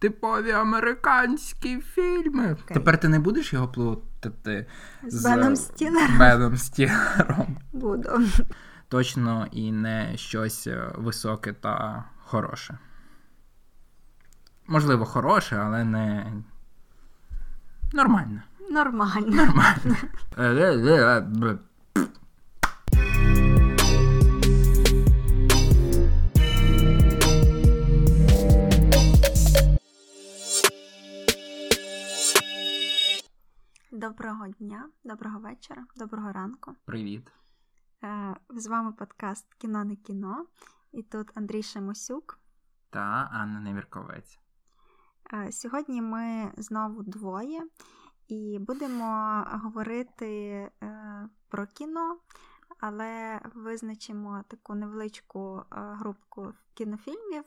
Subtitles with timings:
[0.00, 2.44] типові американські фільми.
[2.44, 2.74] Okay.
[2.74, 4.66] Тепер ти не будеш його плутати
[5.06, 6.18] з, з Беном Стілером?
[6.18, 7.58] Беном Стілером.
[7.72, 8.22] Буду.
[8.88, 12.78] Точно і не щось е, високе та хороше.
[14.66, 16.32] Можливо, хороше, але не
[17.92, 18.42] нормально.
[18.70, 19.26] Нормально.
[19.26, 19.96] Нормально.
[34.00, 36.74] Доброго дня, доброго вечора, доброго ранку.
[36.84, 37.32] Привіт.
[38.04, 40.46] Е, з вами подкаст Кіно не кіно.
[40.92, 42.38] І тут Андрій Шемосюк
[42.90, 44.38] та Анна Невірковець.
[45.32, 47.62] Е, сьогодні ми знову двоє
[48.28, 50.26] і будемо говорити
[50.82, 52.18] е, про кіно,
[52.80, 57.44] але визначимо таку невеличку групку кінофільмів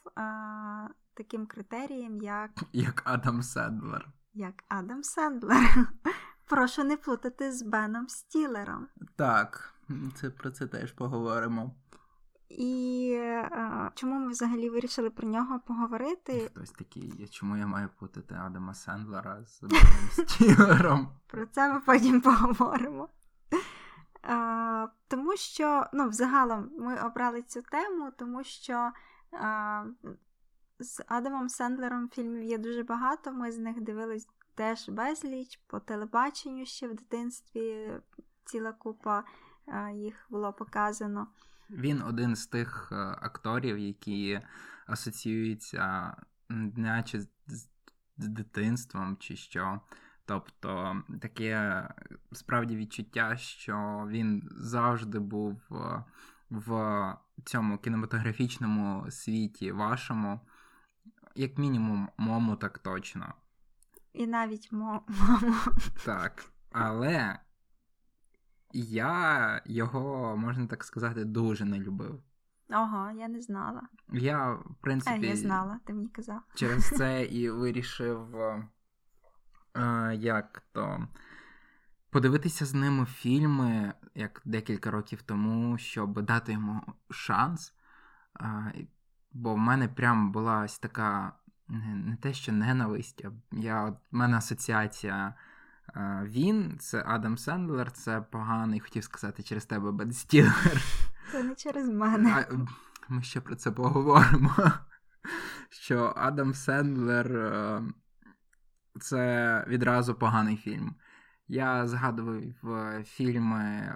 [1.13, 4.09] таким критерієм, як Як Адам Сендлер.
[4.33, 5.87] Як Адам Сендлер.
[6.45, 8.87] Прошу не плутати з Беном Стілером.
[9.15, 9.73] Так,
[10.15, 11.75] це про це теж поговоримо.
[12.49, 13.15] І
[13.51, 16.49] а, чому ми взагалі вирішили про нього поговорити?
[16.53, 21.09] Хтось такий, чому я маю плутати Адама Сендлера з Беном Стілером?
[21.27, 23.09] Про це ми потім поговоримо.
[24.21, 28.91] А, Тому що, ну, взагалом, ми обрали цю тему, тому що
[29.31, 29.83] а,
[30.79, 33.31] з Адамом Сендлером фільмів є дуже багато.
[33.31, 37.91] Ми з них дивились теж безліч по телебаченню ще в дитинстві
[38.45, 39.23] ціла купа
[39.95, 41.27] їх було показано.
[41.69, 44.41] Він один з тих е, акторів, які
[44.87, 46.15] асоціюються
[46.75, 47.21] наче
[48.17, 49.81] з дитинством чи що.
[50.25, 51.83] Тобто таке
[52.31, 56.03] справді відчуття, що він завжди був е,
[56.49, 60.39] в цьому кінематографічному світі вашому,
[61.35, 63.33] як мінімум, мому так точно.
[64.13, 65.03] І навіть маму.
[66.05, 66.45] Так.
[66.71, 67.39] Але
[68.73, 72.23] я його, можна так сказати, дуже не любив.
[72.69, 73.81] Ого, я не знала.
[74.13, 76.41] Я, в принципі, а, я знала, ти мені казав.
[76.55, 78.35] Через це і вирішив,
[79.75, 81.07] е, як то,
[82.09, 87.73] подивитися з ними фільми як декілька років тому, щоб дати йому шанс.
[88.41, 88.73] Е,
[89.31, 91.33] бо в мене прям була ось така
[91.73, 95.33] не, не те, що ненависть, а я, от, в мене асоціація.
[96.23, 100.83] Він, це Адам Сендлер, це поганий, хотів сказати через тебе Бен Стілер.
[101.31, 102.45] Це не через мене.
[102.49, 102.55] А,
[103.09, 104.55] Ми ще про це поговоримо.
[105.69, 107.81] Що Адам Сендлер е,
[108.99, 110.95] це відразу поганий фільм.
[111.47, 112.41] Я згадував
[113.03, 113.95] фільми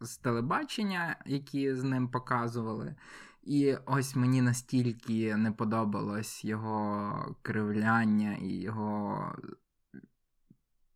[0.00, 2.94] з телебачення, які з ним показували.
[3.42, 9.34] І ось мені настільки не подобалось його кривляння і його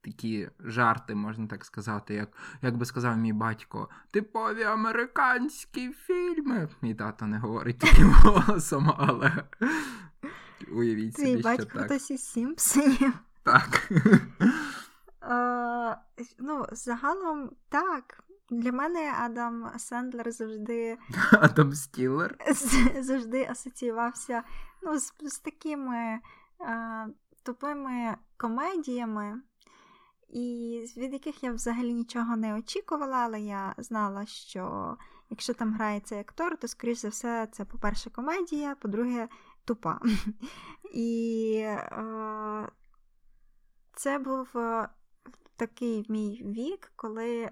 [0.01, 2.29] такі жарти, можна так сказати, як
[2.63, 6.69] як би сказав мій батько, типові американські фільми.
[6.83, 9.45] Мій тато не говорить таким голосом, але
[10.73, 11.85] уявіть собі, Твій батько що так.
[11.85, 13.13] хтось із Сімпсонів.
[13.43, 13.93] Так.
[16.39, 18.25] Ну, загалом так.
[18.51, 20.99] Для мене Адам Сендлер завжди
[21.33, 22.39] Адам Стілер
[23.01, 24.43] завжди асоціювався
[24.83, 26.19] ну, з, з такими
[26.59, 27.07] а,
[27.43, 29.43] тупими комедіями,
[30.29, 34.97] і від яких я взагалі нічого не очікувала, але я знала, що
[35.31, 39.29] якщо там грає цей актор, то, скоріш за все, це, по-перше, комедія, по-друге,
[39.65, 40.01] тупа.
[40.95, 42.69] І а,
[43.95, 44.49] це був
[45.57, 47.51] такий мій вік, коли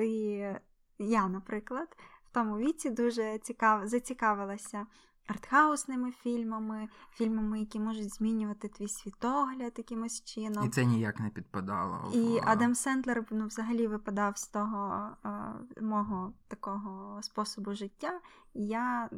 [0.00, 0.60] ти,
[0.98, 4.86] я, наприклад, в тому віці дуже цікав, зацікавилася
[5.26, 10.66] артхаусними фільмами, фільмами, які можуть змінювати твій світогляд якимось чином.
[10.66, 12.12] І це ніяк не підпадало.
[12.14, 12.40] І.
[12.44, 18.20] Адам Сендлер ну, взагалі випадав з того а, мого такого способу життя.
[18.54, 19.08] І я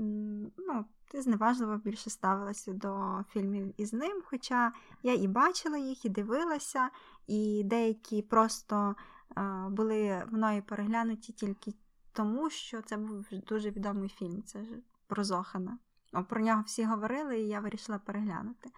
[0.59, 4.23] ну, зневажливо більше ставилася до фільмів із ним.
[4.25, 4.73] Хоча
[5.03, 6.89] я і бачила їх, і дивилася,
[7.27, 8.95] і деякі просто
[9.71, 11.75] були мною переглянуті тільки
[12.13, 14.43] тому, що це був дуже відомий фільм.
[14.43, 14.71] Це ж
[15.07, 15.79] про Зохана.
[16.29, 18.71] Про нього всі говорили, і я вирішила переглянути.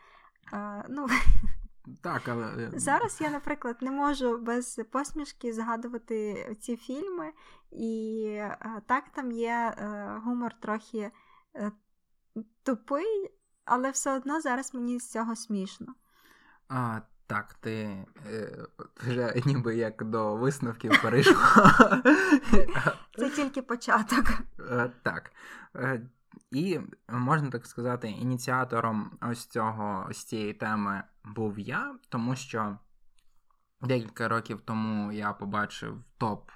[0.89, 1.07] ну...
[2.01, 2.71] Так, але...
[2.77, 7.33] Зараз я, наприклад, не можу без посмішки згадувати ці фільми,
[7.71, 8.41] і
[8.87, 11.11] так там є е, гумор трохи
[11.57, 11.73] е,
[12.63, 13.31] тупий,
[13.65, 15.95] але все одно зараз мені з цього смішно.
[16.69, 18.67] А, так, ти е,
[18.97, 22.03] вже ніби як до висновків перейшла.
[23.19, 24.25] Це тільки початок.
[24.71, 25.33] Е, так.
[25.77, 26.01] Е,
[26.51, 32.79] І можна так сказати, ініціатором ось цього ось цієї теми був я, тому що
[33.83, 36.51] декілька років тому я побачив топ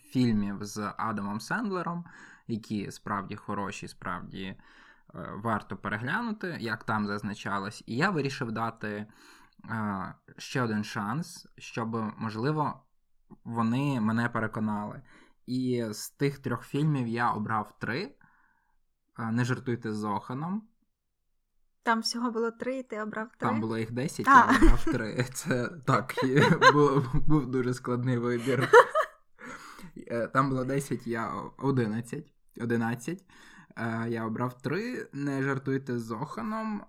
[0.00, 2.04] фільмів з Адамом Сендлером,
[2.46, 4.56] які справді хороші, справді е,
[5.36, 7.82] варто переглянути, як там зазначалось.
[7.86, 9.06] І я вирішив дати
[10.38, 12.82] ще один шанс, щоб, можливо,
[13.44, 15.02] вони мене переконали.
[15.46, 18.14] І з тих трьох фільмів я обрав три.
[19.18, 20.68] Не жартуйте з Зоханом.
[21.82, 23.48] Там всього було три, і ти обрав три.
[23.48, 25.24] Там було їх десять, я обрав три.
[25.34, 26.14] Це так,
[26.72, 28.68] був, був дуже складний вибір.
[29.96, 32.32] Е, там було 10, я 11.
[32.60, 33.24] 11.
[33.76, 35.08] Е, я обрав три.
[35.12, 36.82] Не жартуйте з Зоханом.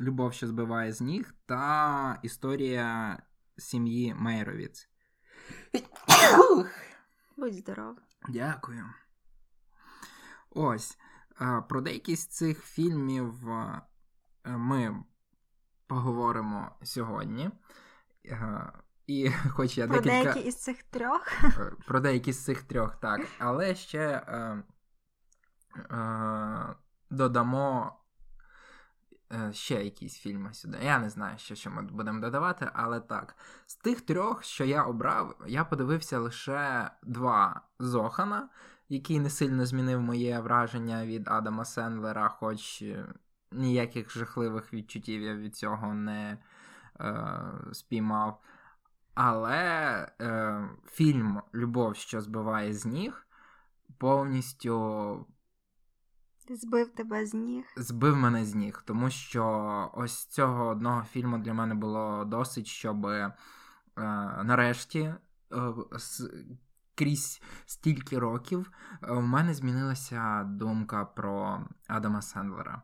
[0.00, 3.18] Любов, що збиває з ніг, та історія
[3.58, 4.88] сім'ї Мейровіц.
[7.36, 7.96] Будь здоров.
[8.28, 8.84] Дякую.
[10.50, 10.98] Ось.
[11.68, 13.34] Про деякі з цих фільмів
[14.44, 15.04] ми
[15.86, 17.50] поговоримо сьогодні.
[19.10, 20.22] І хоч я Про декілька...
[20.22, 21.44] деякі із цих трьох.
[21.44, 23.20] Е, про деякі з цих трьох, так.
[23.38, 24.62] Але ще е,
[25.76, 26.74] е,
[27.10, 27.99] додамо
[29.52, 30.78] ще якісь фільми сюди.
[30.82, 33.36] Я не знаю, що, що ми будемо додавати, але так.
[33.66, 38.48] З тих трьох, що я обрав, я подивився лише два Зохана
[38.90, 43.06] який не сильно змінив моє враження від Адама Сендлера, хоч е,
[43.52, 46.38] ніяких жахливих відчуттів я від цього не
[47.00, 47.24] е,
[47.72, 48.40] спіймав.
[49.14, 49.58] Але
[50.20, 53.26] е, фільм Любов, що збиває з ніг,
[53.98, 55.26] повністю.
[56.52, 57.64] Збив тебе з ніг.
[57.76, 63.06] Збив мене з ніг, тому що ось цього одного фільму для мене було досить, щоб
[63.06, 63.32] е,
[64.44, 65.16] нарешті е,
[66.94, 68.70] крізь стільки років
[69.02, 72.82] е, мене змінилася думка про Адама Сендлера.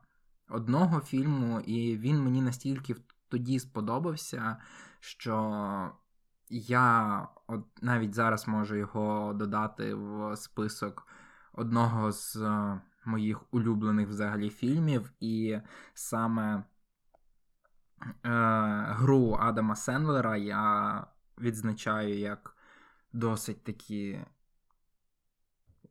[0.49, 2.97] Одного фільму, і він мені настільки
[3.29, 4.57] тоді сподобався,
[5.01, 5.91] що
[6.49, 11.07] я от навіть зараз можу його додати в список
[11.53, 15.61] одного з е, моїх улюблених взагалі фільмів, і
[15.94, 16.64] саме е,
[18.88, 21.06] гру Адама Сендлера я
[21.38, 22.56] відзначаю як
[23.12, 24.26] досить таки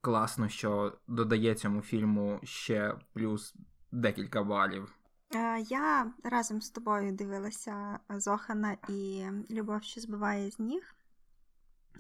[0.01, 3.55] класно, що додає цьому фільму ще плюс
[3.91, 4.95] декілька балів.
[5.35, 10.95] Е, я разом з тобою дивилася Зохана і Любов, що збиває з ніг.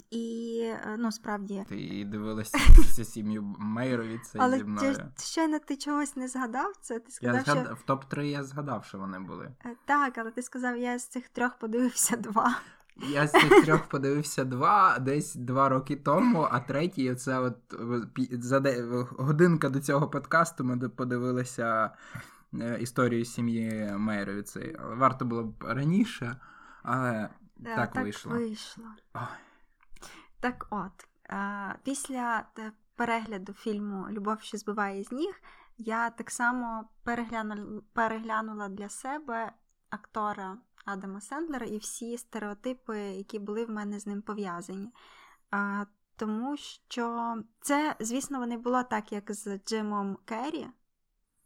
[0.09, 1.65] І е, ну, справді.
[1.69, 2.57] Ти дивилася
[3.03, 4.95] сім'ю Мейрові це але зі мною.
[5.19, 6.99] Щойно ти чогось не згадав це?
[6.99, 7.65] Ти сказав, я згад...
[7.65, 7.75] що...
[7.75, 9.51] В топ-3 я згадав, що вони були.
[9.65, 12.57] Е, так, але ти сказав, я з цих трьох подивився два.
[12.97, 17.57] Я з цих трьох подивився два десь два роки тому, а третій це от
[18.31, 18.63] за
[19.17, 21.91] годинка до цього подкасту ми подивилися
[22.53, 24.77] е, історію сім'ї Мейровіці.
[24.79, 26.35] Варто було б раніше,
[26.83, 28.31] але да, так, так вийшло.
[28.31, 28.83] вийшло.
[30.45, 31.07] Так от,
[31.83, 32.45] після
[32.95, 35.41] перегляду фільму Любов, що збиває з ніг,
[35.77, 36.89] я так само
[37.93, 39.51] переглянула, для себе
[39.89, 40.57] актора.
[40.85, 44.93] Адама Сендлера і всі стереотипи, які були в мене з ним пов'язані.
[46.15, 50.67] Тому що це, звісно, не було так, як з Джимом Керрі.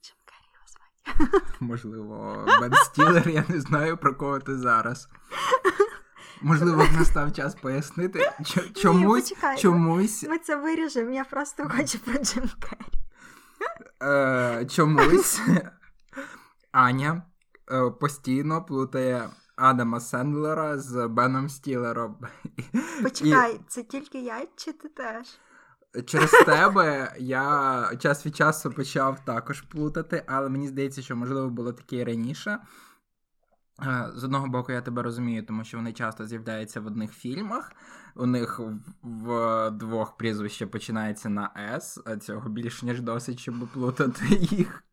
[0.02, 1.46] Джим Керрі його звати.
[1.60, 5.10] Можливо, Бен Стілер, я не знаю, про кого ти зараз.
[6.42, 8.32] Можливо, настав час пояснити.
[8.82, 9.32] Чомусь.
[9.32, 10.24] Ні, чомусь...
[10.24, 13.00] Ми це виріжемо, я просто хочу про Джим Керрі.
[14.04, 15.42] Е, Чомусь
[16.72, 17.22] Аня
[17.72, 22.18] Е, постійно плутає Адама Сендлера з Беном Стілером.
[23.04, 23.60] Почекай, І...
[23.68, 25.28] це тільки я чи ти теж?
[26.06, 31.74] Через тебе я час від часу почав також плутати, але мені здається, що можливо було
[31.74, 32.60] таке і раніше.
[33.82, 37.72] Е, з одного боку, я тебе розумію, тому що вони часто з'являються в одних фільмах.
[38.16, 38.62] У них
[39.02, 44.84] в двох прізвище починається на С, а цього більш ніж досить, щоб плутати їх.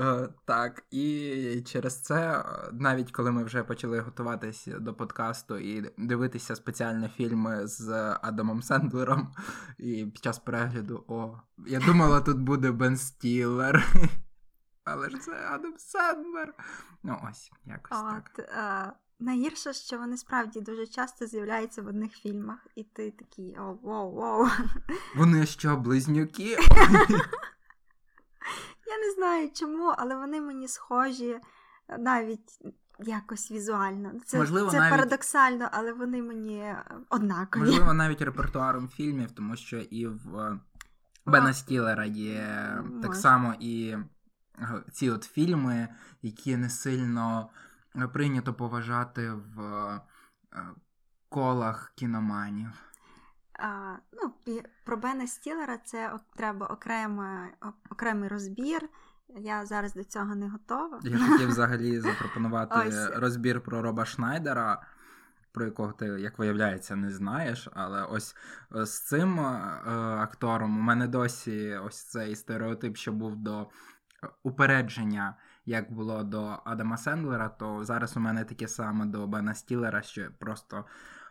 [0.00, 6.56] Е, так, і через це, навіть коли ми вже почали готуватися до подкасту і дивитися
[6.56, 7.90] спеціально фільми з
[8.22, 9.28] Адамом Сендлером,
[9.78, 13.86] і під час перегляду, о, я думала, тут буде Бен Стілер.
[14.84, 16.54] Але ж це Адам Сендлер.
[17.02, 18.48] Ну, ось, якось От, так.
[18.58, 18.92] А...
[19.18, 24.12] Найгірше, що вони справді дуже часто з'являються в одних фільмах, і ти такий о, воу,
[24.12, 24.48] воу.
[25.16, 26.56] Вони що, близнюки?
[28.86, 31.40] Я не знаю чому, але вони мені схожі е,
[31.98, 32.58] навіть
[32.98, 34.12] якось візуально.
[34.26, 34.90] Це Можливо, це навіть...
[34.90, 37.62] парадоксально, але вони мені е, однакові.
[37.62, 40.58] Можливо, навіть репертуаром фільмів, тому що і в
[41.26, 43.02] Бена Стілера є Може.
[43.02, 43.96] так само і
[44.92, 45.88] ці от фільми,
[46.22, 47.50] які не сильно
[48.12, 50.00] прийнято поважати в
[51.28, 52.68] колах кіноманів.
[53.58, 54.34] А, ну,
[54.84, 57.48] Про Бена Стілера це треба окрема,
[57.90, 58.88] окремий розбір.
[59.28, 61.00] Я зараз до цього не готова.
[61.02, 63.10] Я хотів взагалі запропонувати Ось.
[63.10, 64.82] розбір про Роба Шнайдера,
[65.52, 67.68] про якого ти, як виявляється, не знаєш.
[67.74, 68.36] Але ось
[68.70, 69.42] з цим е,
[70.18, 73.66] актором у мене досі ось цей стереотип, що був до
[74.42, 80.02] упередження, як було до Адама Сендлера, то зараз у мене таке саме до Бена Стілера,
[80.02, 80.84] що просто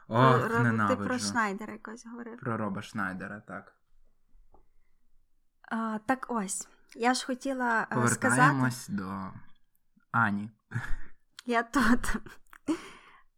[0.08, 1.02] ох, Роб, ненавиджу.
[1.02, 2.40] Ти про Шнайдера якось говорив.
[2.40, 3.76] Про Роба Шнайдера, так.
[5.72, 6.68] А, Так ось.
[6.96, 8.98] Я ж хотіла Повертаємось сказати...
[9.04, 9.32] до
[10.12, 10.52] Ані.
[11.46, 12.16] Я тут.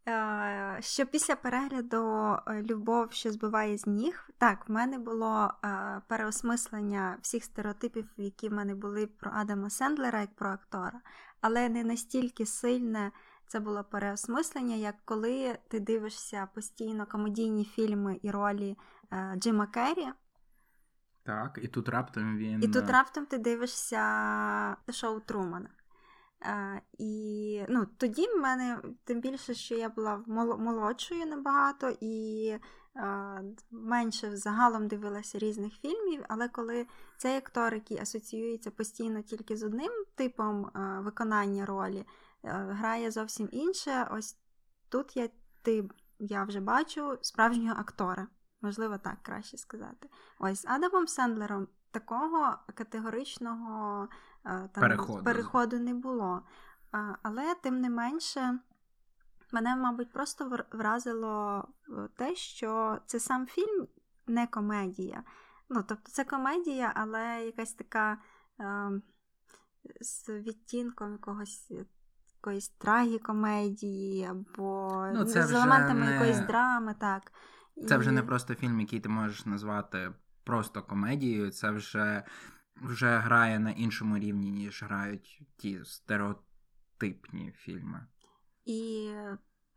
[0.07, 5.53] Е, що після перегляду е, Любов, що збиває з ніг, так, в мене було
[6.07, 11.01] переосмислення всіх стереотипів, які в мене були про Адама Сендлера як про актора,
[11.41, 13.12] але не настільки сильне
[13.47, 18.77] це було переосмислення, як коли ти дивишся постійно комедійні фільми і ролі
[19.38, 20.07] Джима Керрі.
[21.24, 22.63] Так, і тут раптом він.
[22.63, 25.69] І тут раптом ти дивишся шоу Трумана.
[26.97, 30.23] І ну, тоді в мене, тим більше, що я була
[30.57, 32.55] молодшою набагато і
[33.71, 36.87] менше загалом дивилася різних фільмів, але коли
[37.17, 42.05] цей актор, який асоціюється постійно тільки з одним типом виконання ролі,
[42.43, 44.37] грає зовсім інше, ось
[44.89, 45.29] тут я,
[45.61, 48.27] ти, я вже бачу справжнього актора.
[48.61, 50.09] Можливо, так краще сказати.
[50.39, 54.07] Ось з Адамом Сендлером такого категоричного
[54.45, 55.23] там, переходу.
[55.23, 56.41] переходу не було.
[57.23, 58.59] Але, тим не менше,
[59.55, 63.87] мене, мабуть, просто вразило е, те, що це сам фільм
[64.27, 65.23] не комедія.
[65.69, 68.17] Ну, Тобто, це комедія, але якась така
[68.59, 68.91] е,
[70.01, 71.71] з відтінком якогось.
[72.37, 76.13] Якоїсь трагікомедії, або ну, з елементами не...
[76.13, 77.31] якоїсь драми, так.
[77.87, 82.23] Це вже не просто фільм, який ти можеш назвати просто комедією, це вже
[82.82, 88.08] вже грає на іншому рівні, ніж грають ті стереотипні фільми.
[88.65, 89.12] І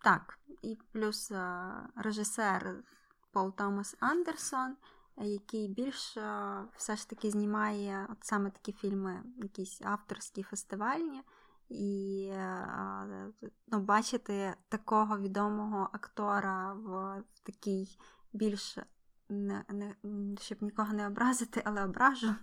[0.03, 2.85] так, і плюс е, режисер
[3.33, 4.77] Пол Томас Андерсон,
[5.17, 11.23] який більш е, все ж таки знімає от саме такі фільми, якісь авторські фестивальні.
[11.69, 13.33] І е,
[13.67, 17.99] ну, бачити такого відомого актора в, в такій
[18.33, 18.79] більш
[19.29, 19.95] не, не,
[20.41, 22.35] щоб нікого не образити, але ображу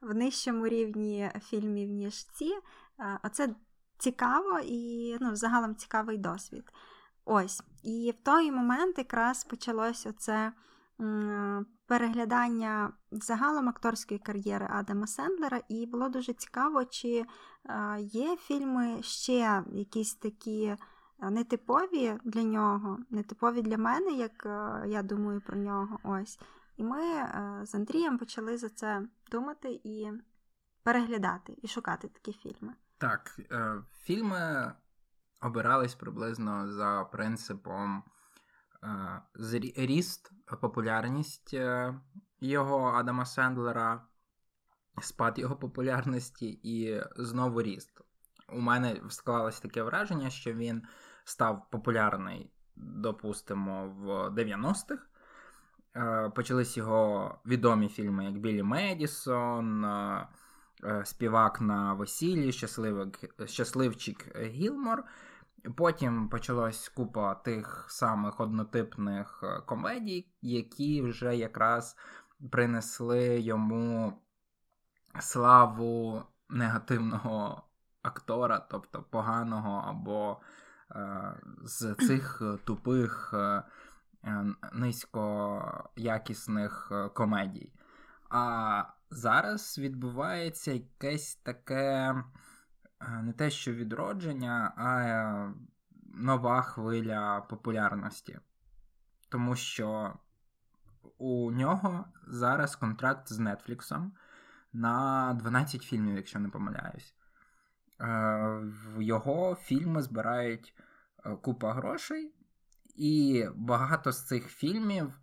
[0.00, 2.52] в нижчому рівні фільмів, ніж ці.
[3.00, 3.54] Е, оце
[3.98, 6.72] цікаво і ну, загалом цікавий досвід.
[7.24, 7.62] Ось.
[7.82, 10.52] І в той момент якраз почалось оце
[11.86, 17.24] переглядання загалом акторської кар'єри Адама Сендлера, і було дуже цікаво, чи
[17.98, 20.76] є фільми ще якісь такі
[21.20, 24.42] нетипові для нього, нетипові для мене, як
[24.86, 25.98] я думаю про нього.
[26.02, 26.38] Ось.
[26.76, 27.00] І ми
[27.62, 30.10] з Андрієм почали за це думати і
[30.86, 32.74] переглядати, і шукати такі фільми.
[32.98, 34.72] Так, е, фільми
[35.40, 38.02] обирались приблизно за принципом
[38.82, 39.22] е,
[39.76, 40.30] ріст
[40.60, 41.94] популярність е,
[42.40, 44.06] його Адама Сендлера,
[45.02, 48.00] спад його популярності і знову ріст.
[48.48, 50.82] У мене склалось таке враження, що він
[51.24, 55.06] став популярний, допустимо, в 90-х.
[55.96, 60.26] Е, почались його відомі фільми, як Білі Медісон, е,
[61.04, 62.52] Співак на весіллі,
[63.46, 65.04] Щасливчик Гілмор.
[65.76, 71.96] Потім почалась купа тих самих однотипних е, комедій, які вже якраз
[72.50, 74.12] принесли йому
[75.20, 77.62] славу негативного
[78.06, 80.40] актора, тобто поганого або
[80.90, 81.34] е,
[81.64, 83.62] з цих тупих е,
[84.72, 87.72] низькоякісних комедій.
[88.30, 92.14] А зараз відбувається якесь таке.
[93.00, 95.54] Е, не те, що відродження, а е,
[96.14, 98.38] нова хвиля популярності.
[99.28, 100.18] Тому що
[101.18, 104.12] у нього зараз контракт з Нетфліксом
[104.72, 107.14] на 12 фільмів, якщо не помиляюсь.
[108.00, 108.06] Е,
[108.94, 110.74] в його фільми збирають
[111.42, 112.34] купа грошей,
[112.94, 115.20] і багато з цих фільмів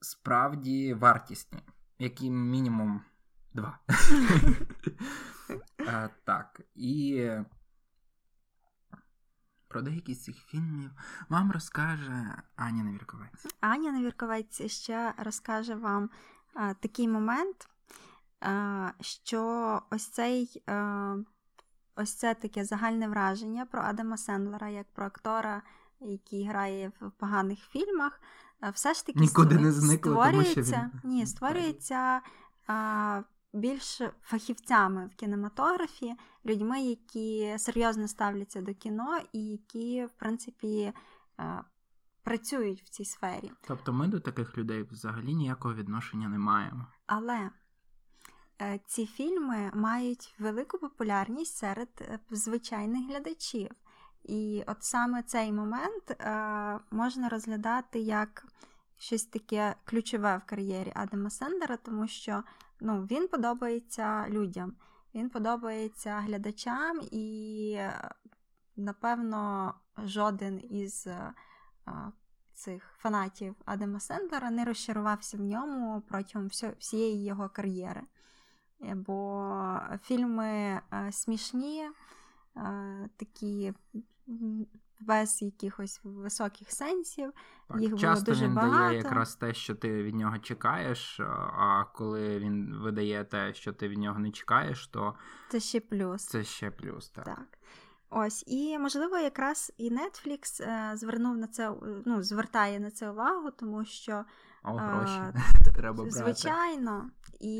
[0.00, 1.62] справді вартісні,
[1.98, 3.02] які мінімум
[3.54, 3.78] два.
[6.24, 6.60] Так.
[6.74, 7.30] І
[9.68, 10.90] про деякі з цих фільмів
[11.28, 13.56] вам розкаже Аня Невірковець.
[13.60, 16.10] Аня Невірковець ще розкаже вам
[16.54, 17.68] а, такий момент.
[19.00, 20.62] що ось цей.
[22.02, 25.62] Ось це таке загальне враження про Адама Сендлера як про актора,
[26.00, 28.20] який грає в поганих фільмах,
[28.72, 31.10] все ж таки Нікуди не зникло, створюється, тому що він...
[31.10, 32.20] ні, створюється
[32.66, 36.14] а, більш фахівцями в кінематографі,
[36.46, 40.92] людьми, які серйозно ставляться до кіно і які, в принципі,
[41.36, 41.62] а,
[42.22, 43.52] працюють в цій сфері.
[43.68, 46.86] Тобто ми до таких людей взагалі ніякого відношення не маємо.
[47.06, 47.50] Але е,
[48.86, 53.70] ці фільми мають велику популярність серед е, звичайних глядачів.
[54.24, 58.46] І от саме цей момент е, можна розглядати як
[58.98, 62.42] щось таке ключове в кар'єрі Адама Сендера, тому що
[62.80, 64.72] ну, він подобається людям,
[65.14, 67.78] він подобається глядачам, і,
[68.76, 71.32] напевно, жоден із е,
[72.54, 76.48] цих фанатів Адама Сендлера не розчарувався в ньому протягом
[76.78, 78.02] всієї його кар'єри.
[78.80, 81.90] Бо фільми е, смішні,
[82.56, 83.72] е, такі
[85.00, 87.32] без якихось високих сенсів.
[87.68, 88.78] Так, Їх Часто було дуже він багато.
[88.78, 91.20] дає якраз те, що ти від нього чекаєш,
[91.56, 95.14] а коли він видає те, що ти від нього не чекаєш, то
[95.48, 96.26] це ще плюс.
[96.26, 97.24] Це ще плюс, так.
[97.24, 97.58] так.
[98.10, 101.72] Ось, і можливо, якраз і Netflix е, звернув на це,
[102.06, 104.24] ну, звертає на це увагу, тому що
[104.62, 105.32] О, гроші е,
[105.74, 106.10] треба брати.
[106.10, 107.56] Звичайно, і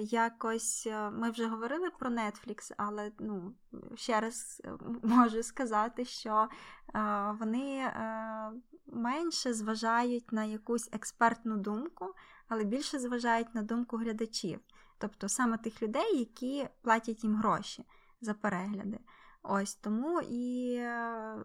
[0.00, 3.54] якось е, ми вже говорили про Netflix, але ну,
[3.94, 6.48] ще раз е, можу сказати, що
[6.94, 8.50] е, вони е,
[8.86, 12.14] менше зважають на якусь експертну думку,
[12.48, 14.60] але більше зважають на думку глядачів,
[14.98, 17.86] тобто саме тих людей, які платять їм гроші
[18.20, 18.98] за перегляди.
[19.42, 20.90] Ось тому і е,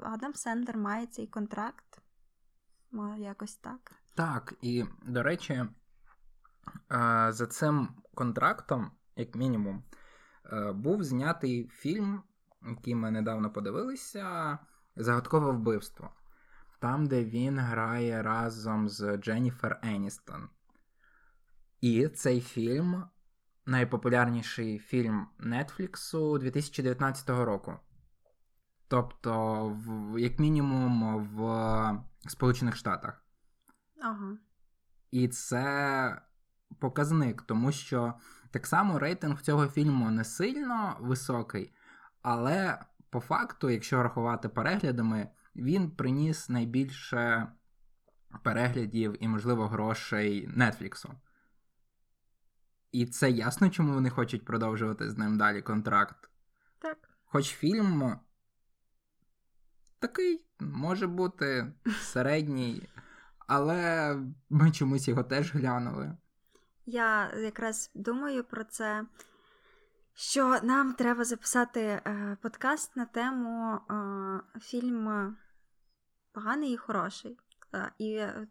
[0.04, 2.02] Адам Сендер має цей контракт.
[3.18, 4.01] Якось так.
[4.16, 5.66] Так, і до речі,
[7.30, 9.84] за цим контрактом, як мінімум,
[10.54, 12.24] е, був знятий фільм,
[12.70, 14.58] який ми недавно подивилися,
[14.96, 16.10] Загадкове вбивство.
[16.80, 20.50] Там, де він грає разом з Дженніфер Еністон.
[21.82, 23.04] І цей фільм
[23.66, 27.74] найпопулярніший фільм Нетфліксу 2019 року.
[28.88, 33.21] Тобто, в, як мінімум, в Сполучених Штатах.
[34.02, 34.38] Ага.
[35.12, 36.22] І це
[36.80, 38.14] показник, тому що
[38.52, 41.74] так само рейтинг цього фільму не сильно високий,
[42.22, 47.48] але по факту, якщо рахувати переглядами, він приніс найбільше
[48.44, 51.14] переглядів і, можливо, грошей Нетфліксу.
[52.92, 56.30] І це ясно, чому вони хочуть продовжувати з ним далі контракт.
[56.80, 57.10] Так.
[57.26, 58.20] Хоч фільм
[60.00, 62.90] такий може бути середній,
[63.52, 64.18] але
[64.50, 66.18] ми чомусь його теж глянули.
[66.86, 69.06] Я якраз думаю про це,
[70.14, 75.36] що нам треба записати е, подкаст на тему е, фільм
[76.34, 77.38] Поганий і хороший,
[77.74, 78.48] е, і е,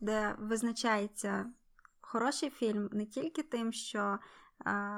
[0.00, 1.46] де визначається
[2.00, 4.18] хороший фільм не тільки тим, що е,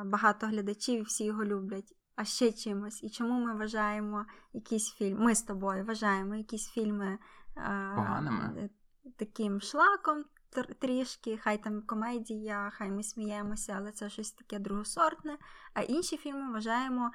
[0.04, 3.02] багато глядачів і всі його люблять, а ще чимось.
[3.02, 7.18] І чому ми вважаємо якісь фільми, ми з тобою вважаємо якісь фільми
[7.94, 8.70] поганими
[9.16, 10.24] таким шлаком
[10.78, 15.38] трішки, хай там комедія, хай ми сміємося, але це щось таке другосортне.
[15.74, 17.10] А інші фільми вважаємо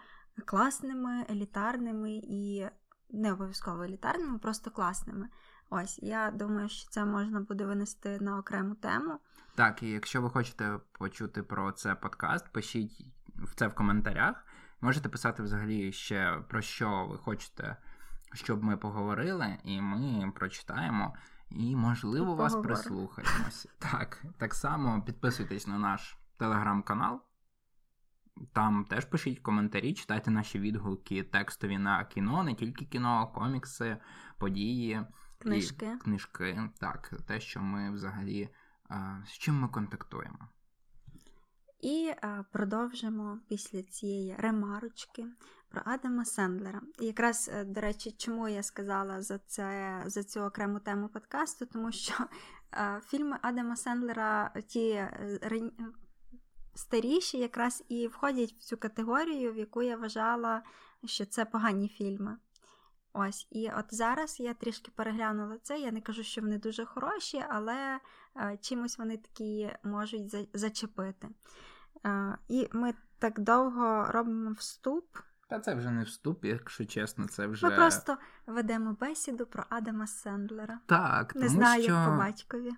[0.46, 2.68] класними, елітарними і
[3.10, 5.30] не обов'язково елітарними, просто класними.
[5.70, 9.20] Ось, я думаю, що це можна буде винести на окрему тему.
[9.56, 13.06] Так, і якщо ви хочете почути про це подкаст, пишіть
[13.56, 14.46] це в коментарях.
[14.82, 17.78] Можете писати взагалі ще про що ви хочете,
[18.34, 21.16] щоб ми поговорили, і ми прочитаємо.
[21.52, 23.70] І, можливо, вас прислухаємося.
[23.80, 27.22] Так, так само підписуйтесь на наш телеграм-канал.
[28.54, 33.98] Там теж пишіть коментарі, читайте наші відгуки текстові на кіно, не тільки кіно, комікси,
[34.38, 35.06] події,
[35.38, 35.86] книжки.
[35.86, 36.70] І книжки.
[36.80, 38.50] Так, те, що ми взагалі
[39.26, 40.50] з чим ми контактуємо.
[41.82, 42.14] І
[42.52, 45.26] продовжимо після цієї ремарочки
[45.72, 46.82] про Адама Сендлера.
[47.00, 51.66] І якраз, е, до речі, чому я сказала за це, за цю окрему тему подкасту,
[51.66, 52.14] тому що
[52.74, 55.72] е, фільми Адама Сендлера, ті е,
[56.76, 60.64] старіші, якраз і входять в цю категорію, в яку я вважала,
[61.06, 62.38] що це погані фільми.
[63.14, 65.80] Ось, і от зараз я трішки переглянула це.
[65.80, 68.00] Я не кажу, що вони дуже хороші, але
[68.36, 71.28] е, чимось вони такі можуть за, зачепити.
[72.06, 75.18] Е, і ми так довго робимо вступ.
[75.50, 77.70] Та це вже не вступ, якщо чесно, це вже.
[77.70, 80.80] Ми просто ведемо бесіду про Адама Сендлера.
[80.86, 81.92] Так, не тому знаю, що...
[81.92, 82.72] як по батькові.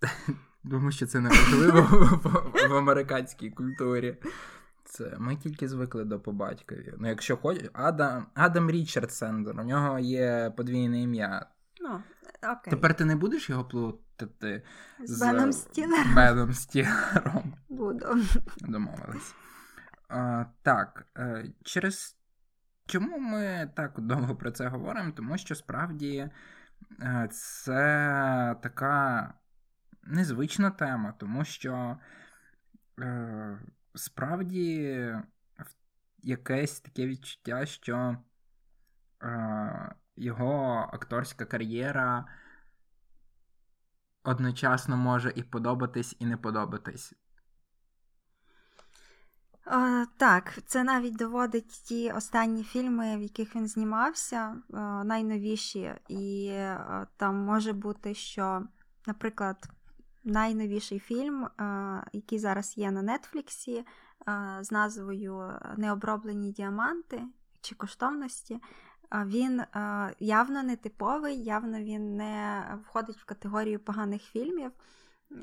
[0.70, 4.16] Тому що це неважливо в, в американській культурі.
[4.88, 6.94] Це Ми тільки звикли до побатькові.
[6.98, 7.58] Ну, якщо хоч...
[7.72, 11.46] Адам Адам Річард Сендер, у нього є подвійне ім'я.
[11.80, 12.02] Ну,
[12.52, 12.70] окей.
[12.70, 14.62] Тепер ти не будеш його плутати
[15.04, 16.14] з, з Беном Стілером?
[16.14, 17.54] Беном Стілером.
[17.68, 18.06] Буду.
[18.60, 19.34] Домовились.
[20.08, 22.16] А, Так, е, через
[22.86, 25.12] чому ми так довго про це говоримо?
[25.12, 26.30] Тому що справді
[27.02, 29.34] е, це така
[30.02, 31.98] незвична тема, тому що
[32.98, 33.58] е,
[33.98, 35.06] справді
[36.18, 38.16] якесь таке відчуття, що
[40.16, 42.24] його акторська кар'єра
[44.24, 47.14] одночасно може і подобатись, і не подобатись.
[49.66, 56.52] О, так, це навіть доводить ті останні фільми, в яких він знімався, о, найновіші, і
[56.52, 58.62] о, там може бути, що,
[59.06, 59.68] наприклад,
[60.28, 61.48] найновіший фільм,
[62.12, 63.84] який зараз є на Нетфліксі,
[64.60, 67.22] з назвою Необроблені діаманти
[67.60, 68.60] чи коштовності,
[69.12, 69.62] він
[70.20, 74.72] явно не типовий, явно він не входить в категорію поганих фільмів,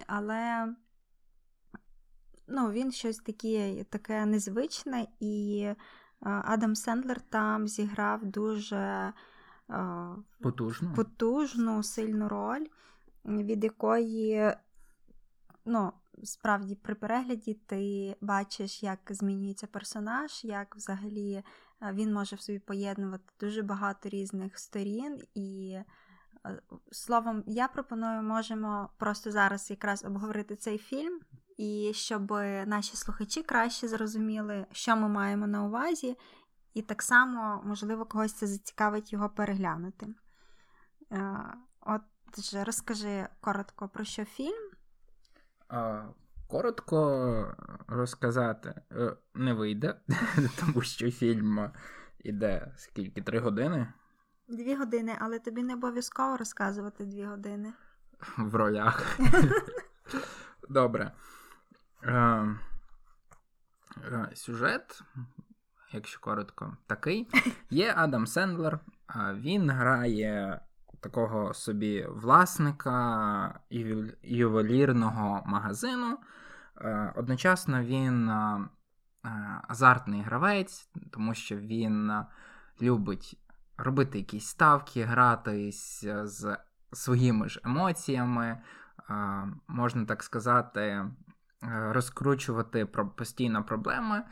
[0.07, 0.73] але
[2.47, 5.69] ну, він щось таке, таке незвичне, і
[6.19, 9.13] Адам Сендлер там зіграв дуже
[10.41, 12.65] потужну, потужну сильну роль,
[13.25, 14.53] від якої
[15.65, 21.43] ну, справді при перегляді ти бачиш, як змінюється персонаж, як взагалі
[21.93, 25.21] він може в собі поєднувати дуже багато різних сторін.
[25.35, 25.77] І,
[26.91, 31.19] словом, я пропоную, можемо просто зараз якраз обговорити цей фільм,
[31.57, 32.31] і щоб
[32.65, 36.17] наші слухачі краще зрозуміли, що ми маємо на увазі,
[36.73, 40.07] і так само, можливо, когось це зацікавить його переглянути.
[41.81, 44.64] Отже, розкажи коротко про що фільм.
[46.47, 47.55] Коротко
[47.87, 49.95] розказати е, не вийде,
[50.59, 51.71] тому що фільм
[52.19, 53.21] іде скільки?
[53.21, 53.93] Три години?
[54.47, 57.73] Дві години, але тобі не обов'язково розказувати дві години.
[58.37, 59.19] В ролях.
[60.69, 61.11] Добре.
[62.03, 62.13] Е,
[64.03, 65.03] е, сюжет,
[65.91, 67.27] якщо коротко, такий.
[67.69, 68.79] Є Адам Сендлер,
[69.33, 70.59] він грає
[71.05, 73.59] такого собі власника
[74.23, 76.17] ювелірного магазину.
[76.81, 78.59] Е, одночасно він е,
[79.25, 82.11] е, азартний гравець, тому що він
[82.81, 83.39] любить
[83.77, 86.57] робити якісь ставки, гратись з
[86.93, 88.61] своїми ж емоціями,
[89.67, 91.05] можна так сказати,
[91.61, 94.23] розкручувати постійно проблеми.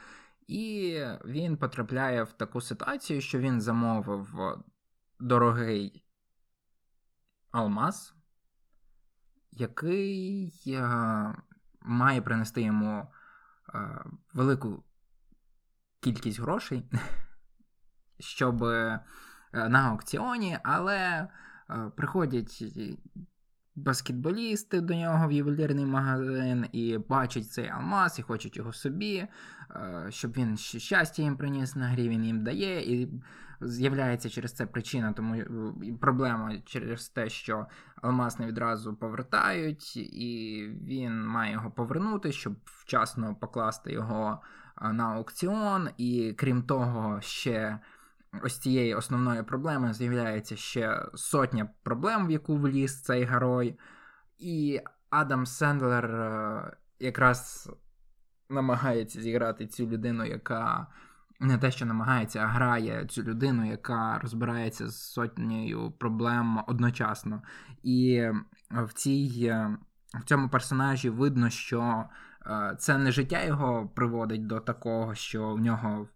[0.48, 4.28] І він потрапляє в таку ситуацію, що він замовив
[5.20, 6.04] дорогий
[7.54, 8.16] алмаз,
[9.52, 10.54] який
[11.82, 13.08] має принести йому
[13.76, 14.84] е, велику
[16.00, 16.90] кількість грошей,
[18.20, 19.00] щоб е,
[19.54, 21.30] на аукціоні, але е,
[21.96, 22.64] приходять
[23.76, 29.28] баскетболісти до нього в ювелірний магазин і бачать цей алмаз, і хочуть його собі,
[30.10, 32.94] щоб він щастя їм приніс на грі, він їм дає.
[32.94, 33.10] і
[33.66, 35.48] з'являється через це причина, тому е,
[36.02, 37.66] проблема через те, що
[38.02, 44.42] алмаз не відразу повертають, і він має його повернути, щоб вчасно покласти його
[44.82, 45.90] на аукціон.
[45.98, 47.80] І крім того, ще
[48.42, 53.80] ось цієї основної проблеми з'являється ще сотня проблем, в яку вліз цей герой.
[54.38, 57.70] І Адам Сендлер е, якраз
[58.50, 60.88] намагається зіграти цю людину, яка
[61.40, 67.42] не те, що намагається, а грає цю людину, яка розбирається з сотнею проблем одночасно.
[67.84, 68.28] І
[68.72, 69.54] в цій,
[70.14, 72.06] в цьому персонажі видно, що
[72.46, 76.08] е, це не життя його приводить до такого, що в нього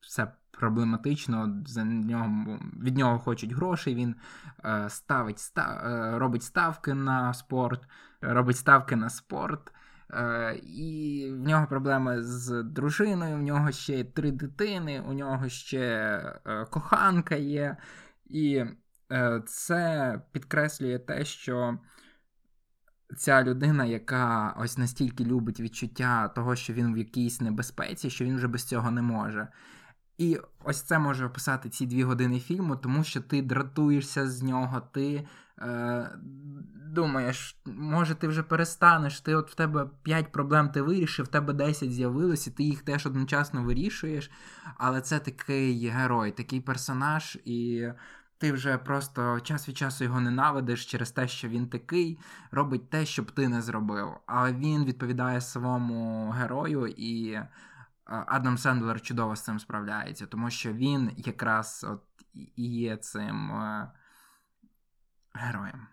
[0.00, 4.14] все проблематично, за нього, від нього хочуть грошей, він
[4.64, 7.88] е, ставить, став, е, робить ставки на спорт,
[8.20, 9.72] робить ставки на спорт.
[10.10, 16.20] Е, і в нього проблеми з дружиною, в нього ще три дитини, у нього ще
[16.70, 17.76] коханка є.
[18.26, 18.64] І
[19.46, 21.78] це підкреслює те, що
[23.16, 28.36] ця людина, яка ось настільки любить відчуття того, що він в якійсь небезпеці, що він
[28.36, 29.48] вже без цього не може.
[30.18, 34.80] І ось це може описати ці дві години фільму, тому що ти дратуєшся з нього,
[34.92, 36.10] ти е,
[36.94, 41.52] думаєш, може, ти вже перестанеш, ти от в тебе 5 проблем ти вирішив, в тебе
[41.52, 44.30] 10 з'явилось, і ти їх теж одночасно вирішуєш.
[44.76, 47.88] Але це такий герой, такий персонаж, і
[48.38, 52.18] ти вже просто час від часу його ненавидиш через те, що він такий,
[52.50, 54.08] робить те, що б ти не зробив.
[54.26, 57.38] Але він відповідає своєму герою, і
[58.04, 62.02] Адам Сендлер чудово з цим справляється, тому що він якраз от
[62.34, 63.92] і є цим е,
[65.34, 65.86] героєм.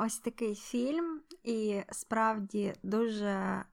[0.00, 3.64] Ось такий фільм, і справді дуже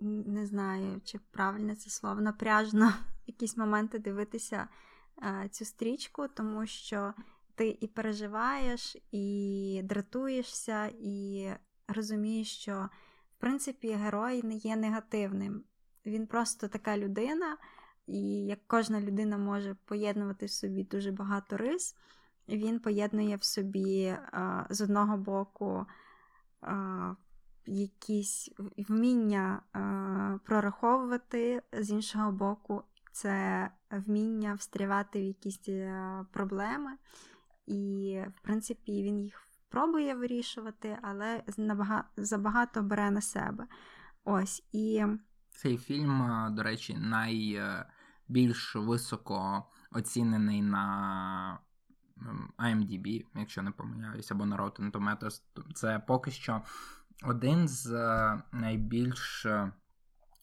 [0.00, 2.92] не знаю, чи правильне це слово, напряжно в
[3.26, 4.68] якісь моменти дивитися
[5.50, 7.14] цю стрічку, тому що
[7.54, 11.48] ти і переживаєш, і дратуєшся, і
[11.88, 12.88] розумієш, що
[13.40, 15.64] в принципі герой не є негативним.
[16.06, 17.56] Він просто така людина,
[18.06, 21.96] і як кожна людина може поєднувати в собі дуже багато рис,
[22.48, 24.16] він поєднує в собі
[24.70, 25.86] з одного боку
[27.66, 28.50] якісь
[28.88, 29.62] вміння
[30.44, 36.90] прораховувати, з іншого боку, це вміння встрівати в якісь е, проблеми,
[37.66, 41.42] і, в принципі, він їх пробує вирішувати, але
[42.16, 43.66] забагато бере на себе.
[44.24, 45.04] Ось і
[45.50, 51.58] цей фільм, е, до речі, найбільш високо оцінений на
[52.58, 55.42] IMDb, якщо не помиляюсь, або на Rotten Tomatoes.
[55.74, 56.62] Це поки що
[57.22, 59.72] один з е, найбільш е,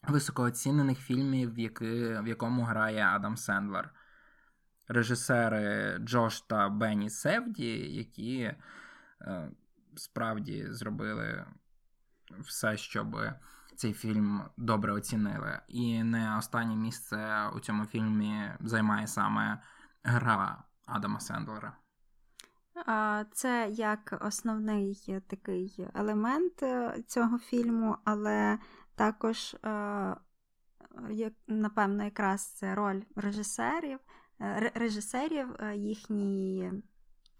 [0.02, 3.94] високооцінених фільмів, в, якому грає Адам Сендлер.
[4.88, 8.56] Режисери Джош та Бенні Севді, які е,
[9.94, 11.46] справді зробили
[12.38, 13.16] все, щоб
[13.76, 15.60] цей фільм добре оцінили.
[15.68, 19.62] І не останнє місце у цьому фільмі займає саме
[20.02, 21.76] гра Адама Сендлера.
[23.32, 28.58] Це як основний такий елемент е, цього фільму, але
[28.94, 30.16] також, е,
[31.46, 33.98] напевно, якраз це роль режисерів,
[34.40, 36.72] е, режисерів їхні,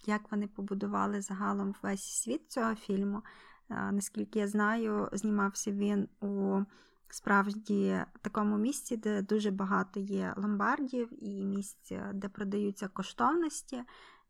[0.06, 3.22] як вони побудували загалом весь світ цього фільму.
[3.68, 6.60] Наскільки я знаю, знімався він у
[7.08, 13.82] справді такому місці, де дуже багато є ломбардів і місць, де продаються коштовності.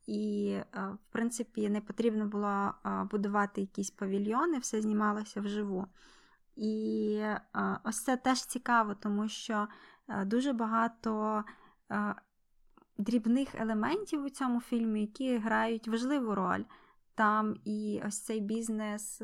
[0.08, 5.86] І, е, в принципі, не потрібно було е, будувати якісь павільйони, все знімалося вживу.
[6.56, 7.40] І е,
[7.84, 9.68] ось це теж цікаво, тому що
[10.24, 11.44] дуже багато
[12.98, 16.64] дрібних елементів у цьому фільмі, які грають важливу роль.
[17.14, 19.22] Там і ось цей бізнес,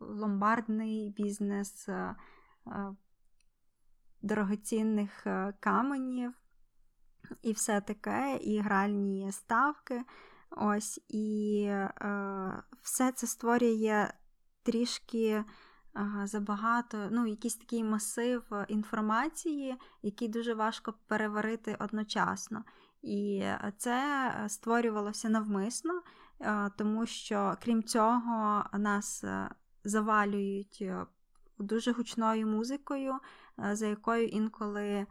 [0.00, 1.88] ломбардний бізнес
[4.22, 5.26] дорогоцінних
[5.60, 6.32] каменів
[7.42, 10.04] і все таке, і гральні ставки.
[10.56, 14.12] Ось, І е, все це створює
[14.62, 15.44] трішки е,
[16.24, 22.64] забагато, ну, якийсь такий масив інформації, який дуже важко переварити одночасно.
[23.02, 23.44] І
[23.76, 26.02] це створювалося навмисно,
[26.40, 29.48] е, тому що, крім цього, нас е,
[29.84, 31.06] завалюють е,
[31.58, 33.14] дуже гучною музикою,
[33.58, 35.06] е, за якою інколи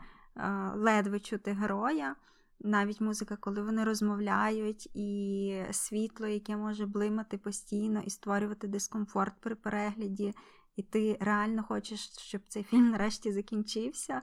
[0.75, 2.15] ледве чути героя.
[2.59, 9.55] Навіть музика, коли вони розмовляють, і світло, яке може блимати постійно і створювати дискомфорт при
[9.55, 10.33] перегляді,
[10.75, 14.21] і ти реально хочеш, щоб цей фільм нарешті закінчився.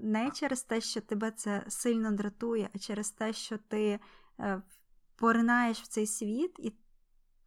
[0.00, 4.00] Не через те, що тебе це сильно дратує, а через те, що ти
[4.40, 4.62] е,
[5.16, 6.72] поринаєш в цей світ, і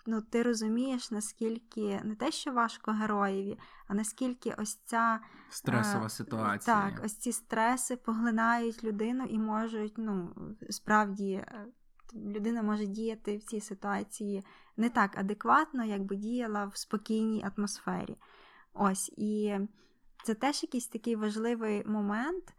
[0.06, 6.10] ну, ти розумієш, наскільки не те, що важко героєві, а наскільки ось ця стресова а,
[6.10, 6.76] ситуація.
[6.76, 10.36] Так, ось ці стреси поглинають людину і можуть, ну,
[10.70, 11.66] справді, е,
[12.14, 14.44] людина може діяти в цій ситуації
[14.78, 18.18] не так адекватно, як би діяла в спокійній атмосфері.
[18.74, 19.60] Ось, і
[20.24, 22.54] це теж якийсь такий важливий момент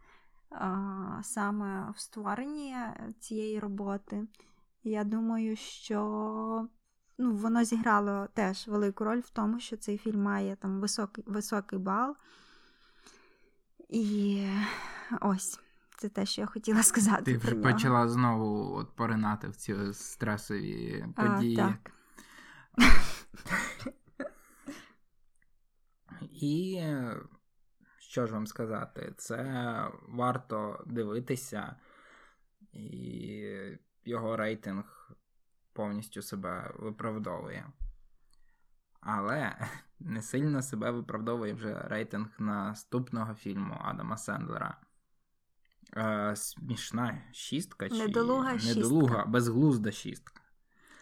[0.49, 2.75] а, саме в створенні
[3.19, 4.27] цієї роботи.
[4.83, 6.67] Я думаю, що
[7.17, 11.79] ну, воно зіграло теж велику роль в тому, що цей фільм має там високий високий
[11.79, 12.15] бал.
[13.89, 14.47] І
[15.21, 15.59] ось,
[15.97, 17.33] це те, що я хотіла сказати.
[17.33, 17.71] Ти про нього.
[17.71, 21.59] почала знову от поринати в ці стресові події.
[21.59, 21.91] А, так.
[26.31, 26.81] І
[28.15, 31.75] що ж вам сказати, це варто дивитися,
[32.73, 35.11] і його рейтинг
[35.73, 37.65] повністю себе виправдовує.
[39.01, 39.55] Але
[39.99, 44.77] не сильно себе виправдовує вже рейтинг наступного фільму Адама Сендлера.
[45.97, 49.25] Е, Смішна шістка чи недолуга, недолуга шістка.
[49.25, 50.41] безглузда шістка.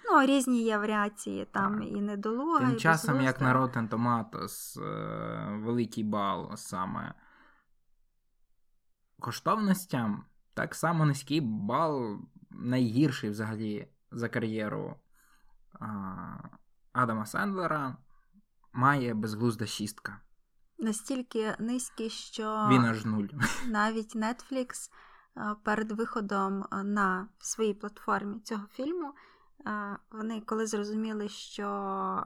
[0.06, 1.88] Ну, різні є варіації, там так.
[1.88, 2.60] і недолуга.
[2.60, 7.14] Тим і часом, як на Rotten Tomatoes, е, великий бал саме
[9.20, 12.20] коштовностям так само низький бал,
[12.52, 14.96] найгірший взагалі за кар'єру
[15.80, 15.88] а,
[16.94, 17.98] Адама Сендлера,
[18.74, 20.20] має безглузда шістка.
[20.78, 23.28] Настільки низький, що Він аж нуль.
[23.68, 24.90] навіть Netflix
[25.64, 29.14] перед виходом на своїй платформі цього фільму.
[30.12, 31.68] Вони коли зрозуміли, що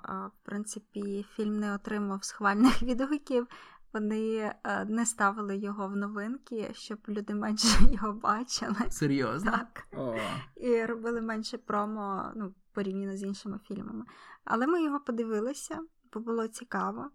[0.07, 3.47] в принципі фільм не отримав схвальних відгуків,
[3.93, 4.53] вони
[4.87, 8.75] не ставили його в новинки, щоб люди менше його бачили.
[8.89, 9.51] Серйозно?
[9.51, 9.87] Так.
[9.93, 10.15] О.
[10.55, 14.05] І робили менше промо ну, порівняно з іншими фільмами.
[14.43, 15.79] Але ми його подивилися,
[16.13, 17.09] бо було цікаво.